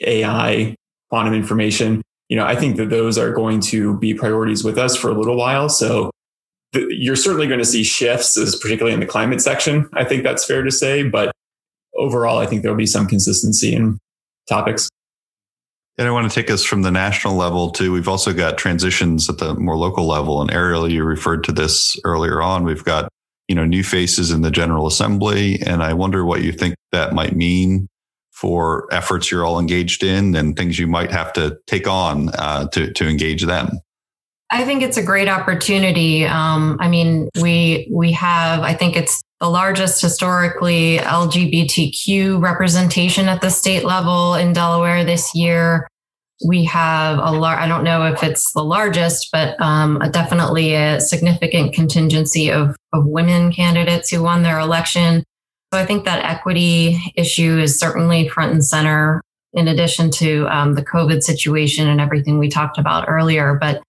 [0.00, 0.74] AI,
[1.08, 2.02] quantum information.
[2.28, 5.14] You know, I think that those are going to be priorities with us for a
[5.14, 5.68] little while.
[5.68, 6.10] So
[6.72, 9.88] you're certainly going to see shifts, particularly in the climate section.
[9.92, 11.02] I think that's fair to say.
[11.02, 11.32] But
[11.96, 13.98] overall, I think there'll be some consistency in
[14.48, 14.88] topics.
[15.98, 19.28] And I want to take us from the national level to we've also got transitions
[19.28, 20.40] at the more local level.
[20.40, 22.64] And Ariel, you referred to this earlier on.
[22.64, 23.08] We've got
[23.48, 27.12] you know new faces in the General Assembly, and I wonder what you think that
[27.12, 27.88] might mean
[28.42, 32.66] for efforts you're all engaged in and things you might have to take on uh,
[32.68, 33.78] to, to engage them?
[34.50, 36.26] I think it's a great opportunity.
[36.26, 38.60] Um, I mean, we we have.
[38.60, 45.34] I think it's the largest historically LGBTQ representation at the state level in Delaware this
[45.34, 45.88] year.
[46.46, 47.58] We have a large.
[47.58, 53.04] I don't know if it's the largest, but um, definitely a significant contingency of of
[53.04, 55.24] women candidates who won their election.
[55.72, 59.22] So I think that equity issue is certainly front and center
[59.54, 63.54] in addition to um, the COVID situation and everything we talked about earlier.
[63.60, 63.82] But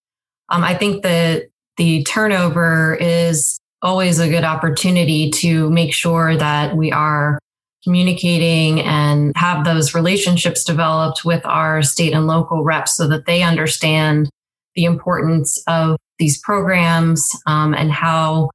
[0.50, 1.44] um, I think that
[1.78, 7.38] the turnover is always a good opportunity to make sure that we are
[7.84, 13.44] communicating and have those relationships developed with our state and local reps so that they
[13.44, 14.30] understand
[14.76, 18.50] the importance of these programs um, and how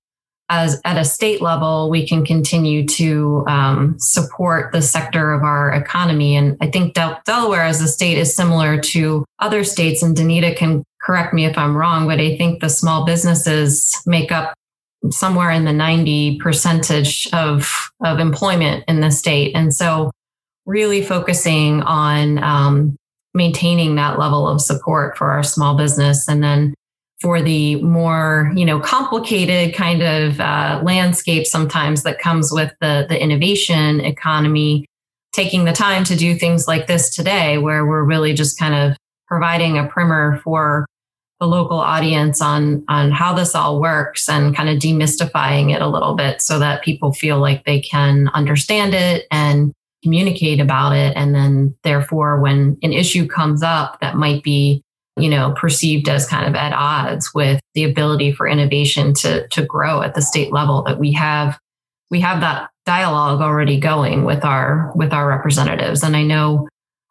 [0.50, 5.72] as at a state level, we can continue to um, support the sector of our
[5.72, 6.36] economy.
[6.36, 10.02] And I think Del- Delaware as a state is similar to other states.
[10.02, 14.32] And Denita can correct me if I'm wrong, but I think the small businesses make
[14.32, 14.54] up
[15.10, 19.54] somewhere in the 90 percentage of, of employment in the state.
[19.54, 20.10] And so
[20.66, 22.96] really focusing on um,
[23.34, 26.74] maintaining that level of support for our small business and then
[27.20, 33.06] for the more you know complicated kind of uh, landscape sometimes that comes with the
[33.08, 34.84] the innovation economy
[35.32, 38.96] taking the time to do things like this today where we're really just kind of
[39.26, 40.86] providing a primer for
[41.40, 45.88] the local audience on on how this all works and kind of demystifying it a
[45.88, 49.72] little bit so that people feel like they can understand it and
[50.02, 51.16] communicate about it.
[51.16, 54.82] And then therefore when an issue comes up that might be
[55.18, 59.64] you know, perceived as kind of at odds with the ability for innovation to to
[59.64, 61.58] grow at the state level that we have
[62.10, 66.02] we have that dialogue already going with our with our representatives.
[66.02, 66.68] And i know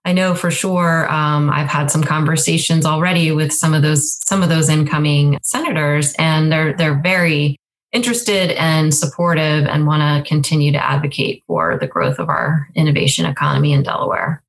[0.08, 4.41] i know for sure um, i've had some conversations already with some of those some
[4.41, 7.58] of those incoming senators and they're they're very
[7.93, 13.26] interested and supportive and want to continue to advocate for the growth of our innovation
[13.26, 14.43] economy in Delaware.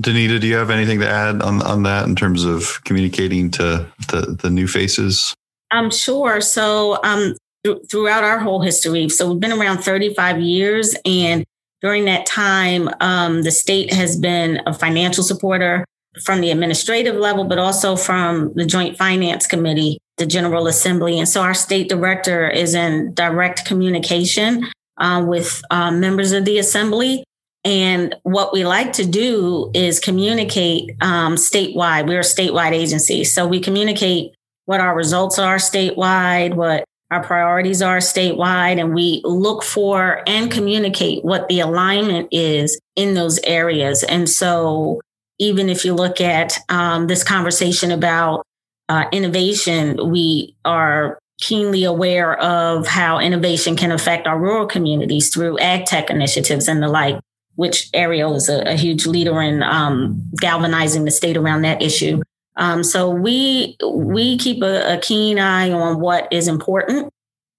[0.00, 3.90] Denita, do you have anything to add on, on that in terms of communicating to
[4.08, 5.34] the, the new faces?
[5.70, 6.40] I'm um, sure.
[6.42, 11.44] So, um, th- throughout our whole history, so we've been around 35 years, and
[11.86, 15.84] during that time, um, the state has been a financial supporter
[16.24, 21.16] from the administrative level, but also from the Joint Finance Committee, the General Assembly.
[21.16, 24.66] And so our state director is in direct communication
[24.96, 27.22] uh, with uh, members of the Assembly
[27.64, 32.08] and what we like to do is communicate um, statewide.
[32.08, 33.22] We're a statewide agency.
[33.22, 34.34] So we communicate
[34.64, 40.50] what our results are statewide, what our priorities are statewide, and we look for and
[40.50, 44.02] communicate what the alignment is in those areas.
[44.02, 45.00] And so
[45.38, 48.42] even if you look at um, this conversation about
[48.88, 55.58] uh, innovation, we are keenly aware of how innovation can affect our rural communities through
[55.58, 57.20] ag tech initiatives and the like
[57.56, 62.22] which Ariel is a, a huge leader in um, galvanizing the state around that issue.
[62.56, 67.12] Um, so we we keep a, a, keen eye on what is important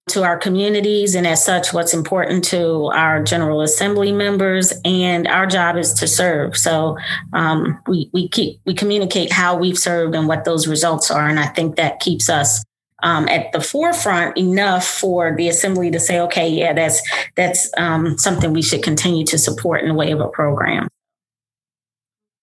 [0.08, 4.72] to our communities, and as such, what's important to our General Assembly members.
[4.84, 6.56] And our job is to serve.
[6.56, 6.96] So
[7.32, 11.38] um, we we keep we communicate how we've served and what those results are, and
[11.38, 12.64] I think that keeps us
[13.02, 17.02] um, at the forefront enough for the assembly to say, okay, yeah, that's
[17.36, 20.88] that's um, something we should continue to support in the way of a program.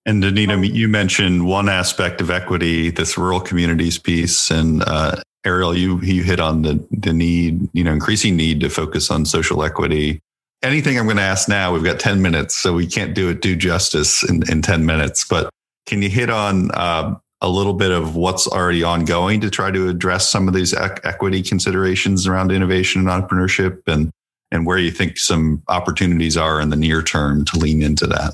[0.06, 5.76] And Denita, you mentioned one aspect of equity, this rural communities piece, and uh, Ariel,
[5.76, 9.64] you you hit on the the need, you know, increasing need to focus on social
[9.64, 10.20] equity.
[10.62, 13.41] Anything I'm going to ask now, we've got 10 minutes, so we can't do it
[13.41, 15.24] due justice in, in 10 minutes.
[15.28, 15.49] But
[15.86, 19.89] can you hit on uh, a little bit of what's already ongoing to try to
[19.89, 24.12] address some of these equity considerations around innovation and entrepreneurship and
[24.51, 28.34] and where you think some opportunities are in the near term to lean into that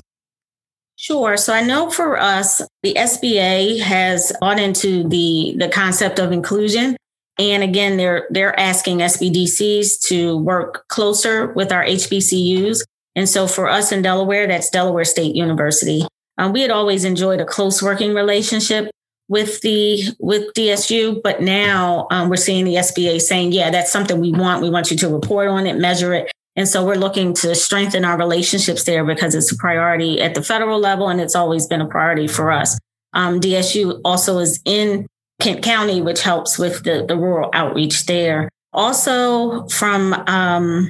[1.02, 1.36] Sure.
[1.36, 6.96] So I know for us, the SBA has bought into the the concept of inclusion.
[7.40, 12.84] And again, they're they're asking SBDCs to work closer with our HBCUs.
[13.16, 16.06] And so for us in Delaware, that's Delaware State University.
[16.38, 18.88] Um, we had always enjoyed a close working relationship
[19.28, 24.20] with the with DSU, but now um, we're seeing the SBA saying, "Yeah, that's something
[24.20, 24.62] we want.
[24.62, 28.04] We want you to report on it, measure it." And so we're looking to strengthen
[28.04, 31.80] our relationships there because it's a priority at the federal level, and it's always been
[31.80, 32.78] a priority for us.
[33.14, 35.06] Um, DSU also is in
[35.40, 38.48] Kent County, which helps with the, the rural outreach there.
[38.72, 40.88] Also, from um,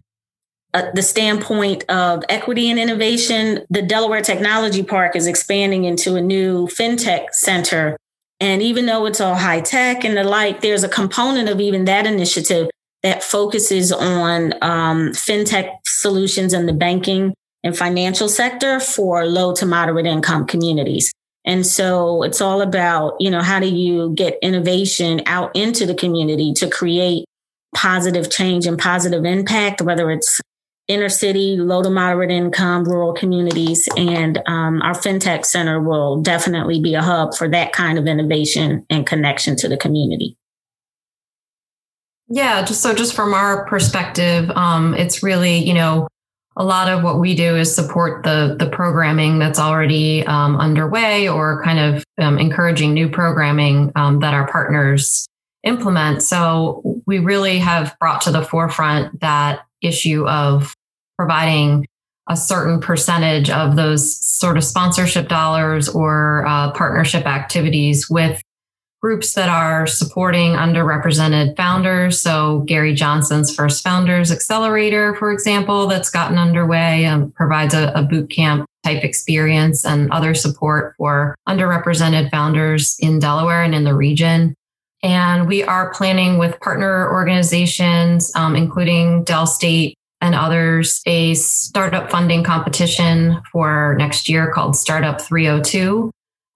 [0.74, 6.20] uh, the standpoint of equity and innovation, the Delaware Technology Park is expanding into a
[6.20, 7.96] new fintech center.
[8.40, 11.84] And even though it's all high tech and the like, there's a component of even
[11.84, 12.68] that initiative
[13.02, 17.34] that focuses on um, fintech solutions in the banking
[17.64, 21.12] and financial sector for low to moderate income communities.
[21.44, 25.94] And so it's all about, you know, how do you get innovation out into the
[25.94, 27.24] community to create
[27.74, 30.40] positive change and positive impact, whether it's
[30.88, 33.88] inner city, low to moderate income, rural communities.
[33.96, 38.84] And um, our FinTech Center will definitely be a hub for that kind of innovation
[38.90, 40.36] and connection to the community.
[42.28, 46.08] Yeah, just so just from our perspective, um, it's really, you know,
[46.56, 51.28] a lot of what we do is support the the programming that's already um, underway
[51.28, 55.26] or kind of um, encouraging new programming um, that our partners
[55.62, 56.22] implement.
[56.22, 60.74] So we really have brought to the forefront that issue of
[61.16, 61.86] providing
[62.28, 68.40] a certain percentage of those sort of sponsorship dollars or uh, partnership activities with
[69.02, 72.22] groups that are supporting underrepresented founders.
[72.22, 78.02] So, Gary Johnson's First Founders Accelerator, for example, that's gotten underway and provides a, a
[78.02, 83.94] boot camp type experience and other support for underrepresented founders in Delaware and in the
[83.94, 84.54] region.
[85.02, 92.08] And we are planning with partner organizations, um, including Del State and others a startup
[92.08, 96.12] funding competition for next year called Startup 302.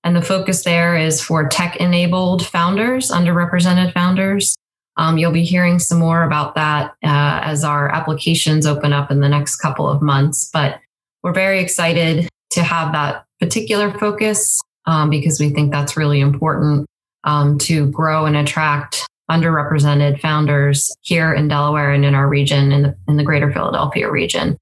[0.07, 4.55] And the focus there is for tech enabled founders, underrepresented founders.
[4.97, 9.19] Um, you'll be hearing some more about that uh, as our applications open up in
[9.19, 10.49] the next couple of months.
[10.53, 10.79] But
[11.25, 16.87] we're very excited to have that particular focus um, because we think that's really important
[17.25, 22.83] um, to grow and attract underrepresented founders here in Delaware and in our region, in
[22.83, 24.57] the, in the greater Philadelphia region.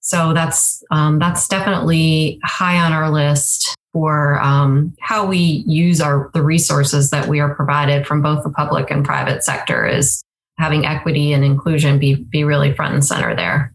[0.00, 6.30] So that's um, that's definitely high on our list for um, how we use our
[6.34, 10.22] the resources that we are provided from both the public and private sector is
[10.58, 13.72] having equity and inclusion be be really front and center there.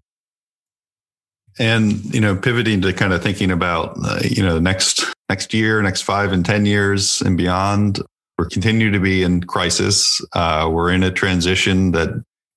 [1.59, 5.53] And you know, pivoting to kind of thinking about uh, you know the next next
[5.53, 8.01] year, next five and ten years and beyond,
[8.37, 10.21] we're continue to be in crisis.
[10.33, 12.09] Uh, we're in a transition that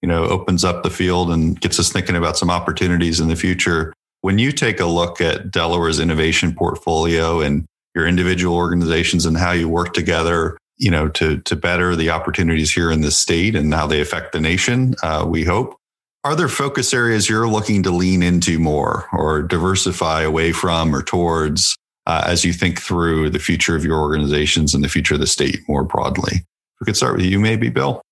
[0.03, 3.37] you know opens up the field and gets us thinking about some opportunities in the
[3.37, 3.93] future.
[4.27, 7.65] When you take a look at Delaware's innovation portfolio and
[7.95, 12.73] your individual organizations and how you work together, you know, to to better the opportunities
[12.73, 15.77] here in the state and how they affect the nation, uh, we hope.
[16.25, 21.05] Are there focus areas you're looking to lean into more or diversify away from or
[21.05, 25.21] towards uh, as you think through the future of your organizations and the future of
[25.21, 26.45] the state more broadly?
[26.81, 28.03] We could start with you, maybe, Bill.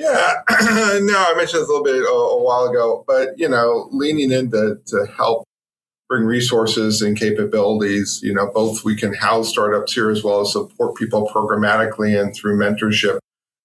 [0.00, 3.88] Yeah, no, I mentioned this a little bit a, a, while ago, but you know,
[3.92, 5.44] leaning into to help
[6.08, 8.20] bring resources and capabilities.
[8.22, 12.34] You know, both we can house startups here as well as support people programmatically and
[12.34, 13.18] through mentorship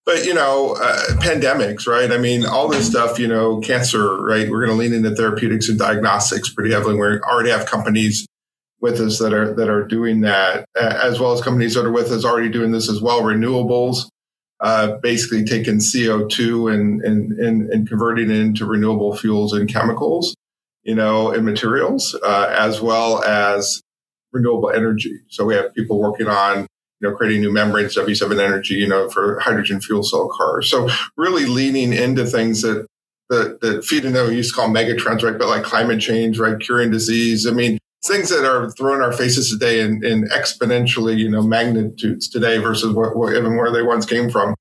[0.05, 2.11] but you know, uh, pandemics, right?
[2.11, 4.49] I mean, all this stuff, you know, cancer, right?
[4.49, 6.93] We're going to lean into therapeutics and diagnostics pretty heavily.
[6.93, 8.27] We already have companies
[8.81, 11.91] with us that are that are doing that, uh, as well as companies that are
[11.91, 13.23] with us already doing this as well.
[13.23, 14.07] Renewables,
[14.65, 19.71] uh, basically taking CO two and, and and and converting it into renewable fuels and
[19.71, 20.35] chemicals,
[20.81, 23.79] you know, and materials, uh, as well as
[24.33, 25.19] renewable energy.
[25.29, 26.65] So we have people working on
[26.99, 30.67] you know, creating new membranes, W7 Energy, you know, for hydrogen fuel cell cars.
[30.71, 32.87] So really leaning into things that
[33.29, 35.37] that, that feed into we used to call megatrends, right?
[35.37, 36.59] But like climate change, right?
[36.59, 37.45] Curing disease.
[37.45, 37.77] I mean,
[38.07, 42.93] things that are thrown our faces today in, in exponentially, you know, magnitudes today versus
[42.93, 44.55] what, what, even where they once came from,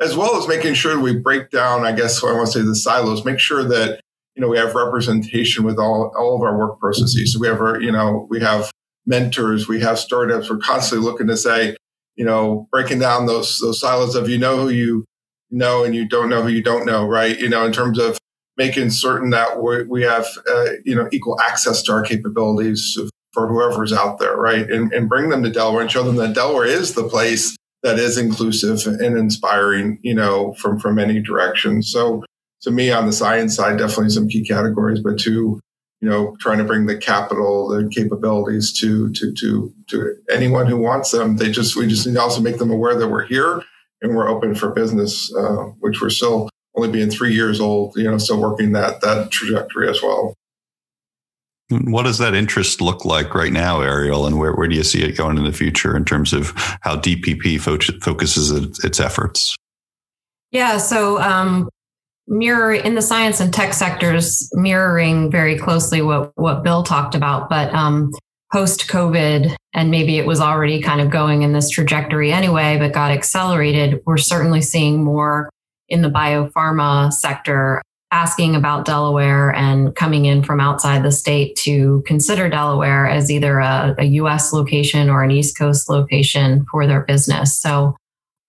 [0.00, 2.64] as well as making sure we break down, I guess what I want to say
[2.64, 4.00] the silos, make sure that,
[4.34, 7.32] you know, we have representation with all, all of our work processes.
[7.32, 8.70] So we have our, you know, we have
[9.06, 10.48] mentors, we have startups.
[10.50, 11.76] We're constantly looking to say,
[12.16, 15.04] you know, breaking down those those silos of you know who you
[15.50, 17.38] know and you don't know who you don't know, right?
[17.38, 18.18] You know, in terms of
[18.60, 22.98] making certain that we, we have uh, you know equal access to our capabilities
[23.32, 24.68] for whoever's out there, right?
[24.70, 27.98] And, and bring them to Delaware and show them that Delaware is the place that
[27.98, 31.82] is inclusive and inspiring, you know, from from any direction.
[31.82, 32.22] So
[32.62, 35.58] to me, on the science side, definitely some key categories, but two,
[36.02, 40.76] you know, trying to bring the capital, the capabilities to to to to anyone who
[40.76, 41.38] wants them.
[41.38, 43.62] They just we just need to also make them aware that we're here
[44.02, 47.96] and we're open for business, uh, which we're still only being three years old.
[47.96, 50.34] You know, still working that that trajectory as well.
[51.70, 55.04] What does that interest look like right now, Ariel, and where, where do you see
[55.04, 56.50] it going in the future in terms of
[56.80, 58.50] how DPP fo- focuses
[58.82, 59.54] its efforts?
[60.50, 61.68] Yeah, so um,
[62.26, 67.48] mirror in the science and tech sectors, mirroring very closely what what Bill talked about,
[67.48, 68.10] but um,
[68.52, 72.92] post COVID, and maybe it was already kind of going in this trajectory anyway, but
[72.92, 74.00] got accelerated.
[74.06, 75.50] We're certainly seeing more
[75.90, 77.82] in the biopharma sector
[78.12, 83.60] asking about Delaware and coming in from outside the state to consider Delaware as either
[83.60, 87.56] a, a US location or an East Coast location for their business.
[87.56, 87.96] So,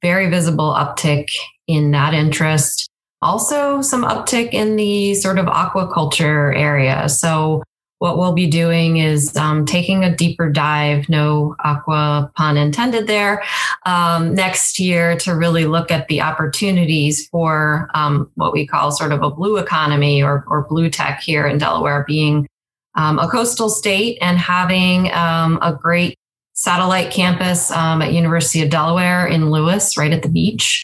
[0.01, 1.29] very visible uptick
[1.67, 2.89] in that interest.
[3.21, 7.07] Also, some uptick in the sort of aquaculture area.
[7.07, 7.61] So,
[8.01, 13.43] what we'll be doing is um, taking a deeper dive, no aqua pun intended there,
[13.85, 19.11] um, next year to really look at the opportunities for um, what we call sort
[19.11, 22.47] of a blue economy or, or blue tech here in Delaware, being
[22.95, 26.17] um, a coastal state and having um, a great
[26.53, 30.81] satellite campus um, at University of Delaware in Lewes, right at the beach.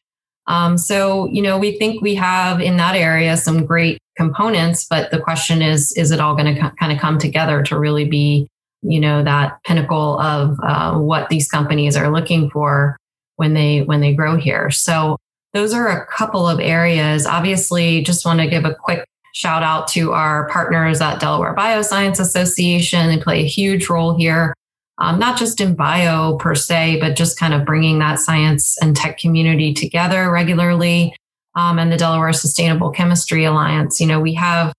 [0.75, 5.19] So, you know, we think we have in that area some great components, but the
[5.19, 8.47] question is, is it all going to co- kind of come together to really be,
[8.81, 12.97] you know, that pinnacle of uh, what these companies are looking for
[13.35, 14.69] when they when they grow here?
[14.71, 15.17] So,
[15.53, 17.25] those are a couple of areas.
[17.25, 22.19] Obviously, just want to give a quick shout out to our partners at Delaware Bioscience
[22.19, 23.07] Association.
[23.07, 24.53] They play a huge role here
[24.99, 28.95] um, not just in bio per se, but just kind of bringing that science and
[28.95, 31.15] tech community together regularly.
[31.57, 33.99] Um, and the Delaware Sustainable Chemistry Alliance.
[33.99, 34.71] You know, we have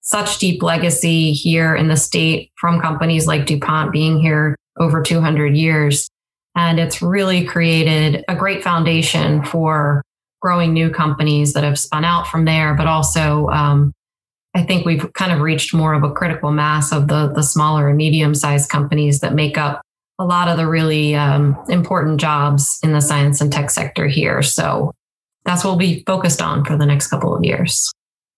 [0.00, 5.56] such deep legacy here in the state from companies like DuPont being here over 200
[5.56, 6.08] years.
[6.56, 10.02] And it's really created a great foundation for
[10.40, 13.92] growing new companies that have spun out from there, but also um,
[14.54, 17.88] I think we've kind of reached more of a critical mass of the the smaller
[17.88, 19.80] and medium sized companies that make up
[20.18, 24.42] a lot of the really um, important jobs in the science and tech sector here.
[24.42, 24.92] So
[25.44, 27.92] that's what we'll be focused on for the next couple of years.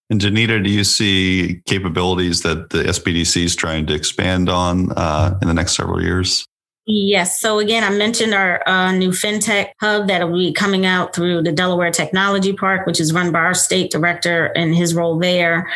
[0.09, 5.37] And Denita, do you see capabilities that the SBDC is trying to expand on uh,
[5.41, 6.45] in the next several years?
[6.87, 7.41] Yes.
[7.41, 11.41] So again, I mentioned our uh, new fintech hub that will be coming out through
[11.41, 15.67] the Delaware Technology Park, which is run by our state director and his role there.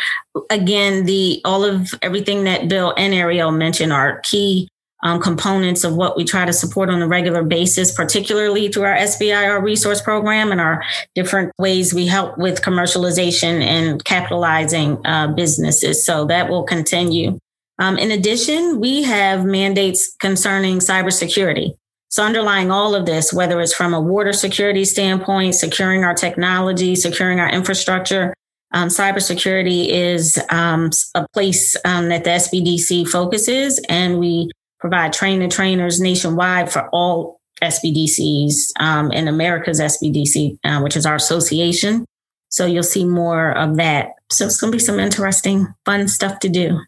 [0.51, 4.67] Again, the all of everything that Bill and Ariel mentioned are key
[5.01, 8.97] um, components of what we try to support on a regular basis, particularly through our
[8.97, 10.83] SBIR resource program and our
[11.15, 16.05] different ways we help with commercialization and capitalizing uh, businesses.
[16.05, 17.39] So that will continue.
[17.79, 21.75] Um, in addition, we have mandates concerning cybersecurity.
[22.09, 26.95] So, underlying all of this, whether it's from a water security standpoint, securing our technology,
[26.95, 28.33] securing our infrastructure,
[28.71, 34.49] um, cybersecurity is um, a place um, that the SBDC focuses, and we
[34.79, 41.15] provide training trainers nationwide for all SBDCs um, in America's SBDC, uh, which is our
[41.15, 42.05] association.
[42.49, 44.13] So you'll see more of that.
[44.31, 46.79] So it's going to be some interesting, fun stuff to do.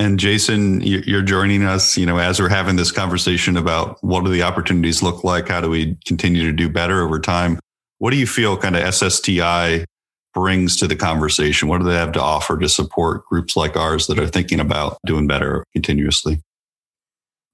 [0.00, 4.30] And Jason, you're joining us, you know, as we're having this conversation about what do
[4.30, 5.48] the opportunities look like?
[5.48, 7.58] How do we continue to do better over time?
[7.98, 9.84] What do you feel kind of SSTI
[10.38, 11.68] brings to the conversation?
[11.68, 14.96] What do they have to offer to support groups like ours that are thinking about
[15.04, 16.40] doing better continuously?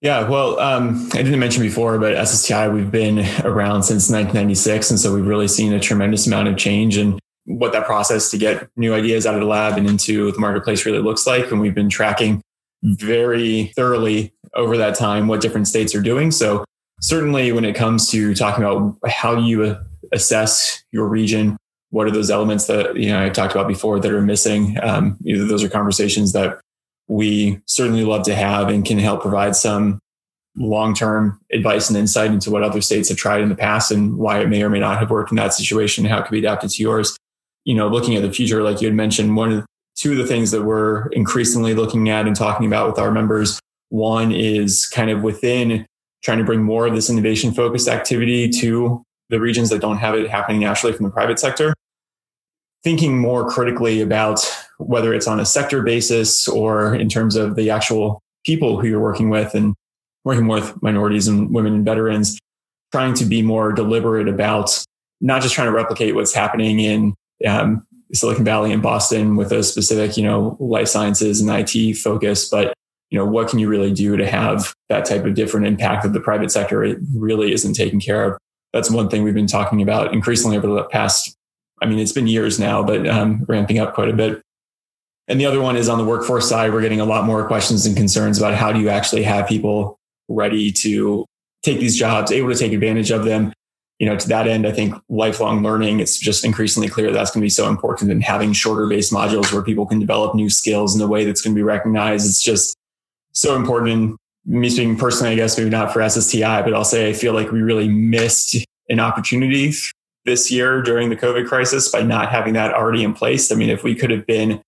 [0.02, 4.90] Yeah, well, um, I didn't mention before, but SSTI, we've been around since 1996.
[4.90, 8.36] And so we've really seen a tremendous amount of change and what that process to
[8.38, 11.50] get new ideas out of the lab and into the marketplace really looks like.
[11.50, 12.42] And we've been tracking
[12.82, 16.30] very thoroughly over that time what different states are doing.
[16.30, 16.66] So
[17.00, 19.74] certainly when it comes to talking about how you
[20.12, 21.56] assess your region,
[21.94, 24.76] what are those elements that you know I talked about before that are missing?
[24.82, 26.60] Um, either those are conversations that
[27.08, 30.00] we certainly love to have and can help provide some
[30.56, 34.40] long-term advice and insight into what other states have tried in the past and why
[34.40, 36.38] it may or may not have worked in that situation, and how it could be
[36.38, 37.16] adapted to yours
[37.64, 39.66] you know, looking at the future, like you had mentioned, one of
[39.96, 43.60] two of the things that we're increasingly looking at and talking about with our members.
[43.88, 45.86] One is kind of within
[46.22, 50.14] trying to bring more of this innovation focused activity to the regions that don't have
[50.14, 51.74] it happening naturally from the private sector.
[52.84, 54.40] Thinking more critically about
[54.78, 59.00] whether it's on a sector basis or in terms of the actual people who you're
[59.00, 59.74] working with and
[60.24, 62.38] working with minorities and women and veterans,
[62.92, 64.84] trying to be more deliberate about
[65.20, 67.14] not just trying to replicate what's happening in
[67.46, 72.48] um, Silicon Valley and Boston with a specific, you know, life sciences and IT focus,
[72.48, 72.74] but
[73.10, 76.12] you know, what can you really do to have that type of different impact that
[76.12, 78.38] the private sector really isn't taking care of?
[78.72, 81.36] That's one thing we've been talking about increasingly over the past.
[81.80, 84.40] I mean, it's been years now, but um, ramping up quite a bit.
[85.26, 87.86] And the other one is on the workforce side, we're getting a lot more questions
[87.86, 89.98] and concerns about how do you actually have people
[90.28, 91.24] ready to
[91.62, 93.52] take these jobs, able to take advantage of them,
[93.98, 97.40] you know, to that end, I think lifelong learning, it's just increasingly clear that's going
[97.40, 100.94] to be so important and having shorter based modules where people can develop new skills
[100.94, 102.26] in a way that's going to be recognized.
[102.26, 102.76] It's just
[103.32, 103.92] so important.
[103.92, 107.32] And me speaking personally, I guess maybe not for SSTI, but I'll say I feel
[107.32, 108.56] like we really missed
[108.88, 109.72] an opportunity
[110.24, 113.52] this year during the COVID crisis by not having that already in place.
[113.52, 114.62] I mean, if we could have been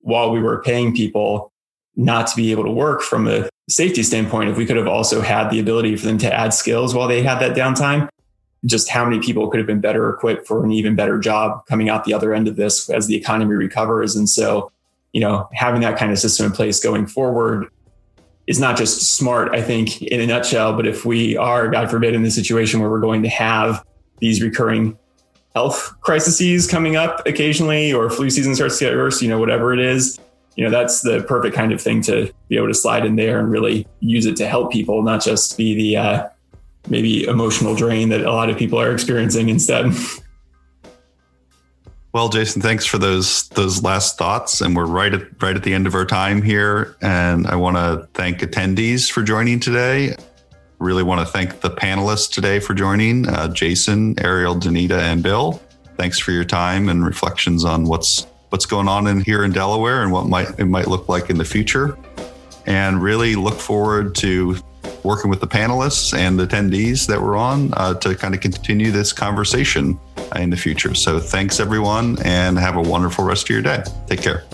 [0.00, 1.52] while we were paying people
[1.96, 5.20] not to be able to work from a safety standpoint, if we could have also
[5.20, 8.08] had the ability for them to add skills while they had that downtime,
[8.66, 11.88] just how many people could have been better equipped for an even better job coming
[11.88, 14.16] out the other end of this as the economy recovers.
[14.16, 14.70] And so,
[15.12, 17.68] you know, having that kind of system in place going forward
[18.46, 22.14] is not just smart, I think, in a nutshell, but if we are, God forbid,
[22.14, 23.84] in the situation where we're going to have
[24.20, 24.98] these recurring
[25.54, 29.72] health crises coming up occasionally or flu season starts to get worse, you know, whatever
[29.72, 30.18] it is,
[30.56, 33.40] you know, that's the perfect kind of thing to be able to slide in there
[33.40, 36.28] and really use it to help people, not just be the, uh,
[36.88, 39.92] maybe emotional drain that a lot of people are experiencing instead.
[42.12, 45.72] Well, Jason, thanks for those those last thoughts, and we're right at right at the
[45.72, 46.96] end of our time here.
[47.00, 50.16] And I want to thank attendees for joining today.
[50.80, 55.60] Really want to thank the panelists today for joining: uh, Jason, Ariel, Denita, and Bill.
[55.98, 60.02] Thanks for your time and reflections on what's what's going on in here in Delaware
[60.02, 61.98] and what might it might look like in the future.
[62.64, 64.56] And really look forward to
[65.02, 68.90] working with the panelists and the attendees that were on uh, to kind of continue
[68.90, 70.00] this conversation
[70.36, 70.94] in the future.
[70.94, 73.82] So thanks, everyone, and have a wonderful rest of your day.
[74.06, 74.44] Take care.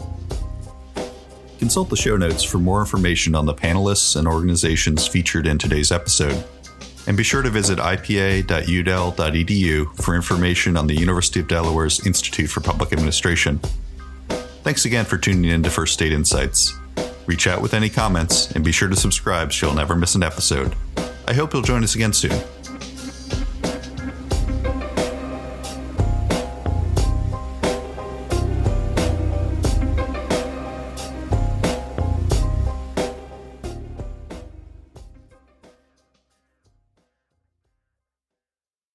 [1.58, 5.90] Consult the show notes for more information on the panelists and organizations featured in today's
[5.90, 6.44] episode.
[7.06, 8.44] And be sure to visit ipa.udel.edu
[10.02, 13.60] for information on the University of Delaware's Institute for Public Administration.
[14.64, 16.74] Thanks again for tuning in to First State Insights.
[17.26, 20.22] Reach out with any comments and be sure to subscribe so you'll never miss an
[20.22, 20.74] episode.
[21.28, 22.40] I hope you'll join us again soon.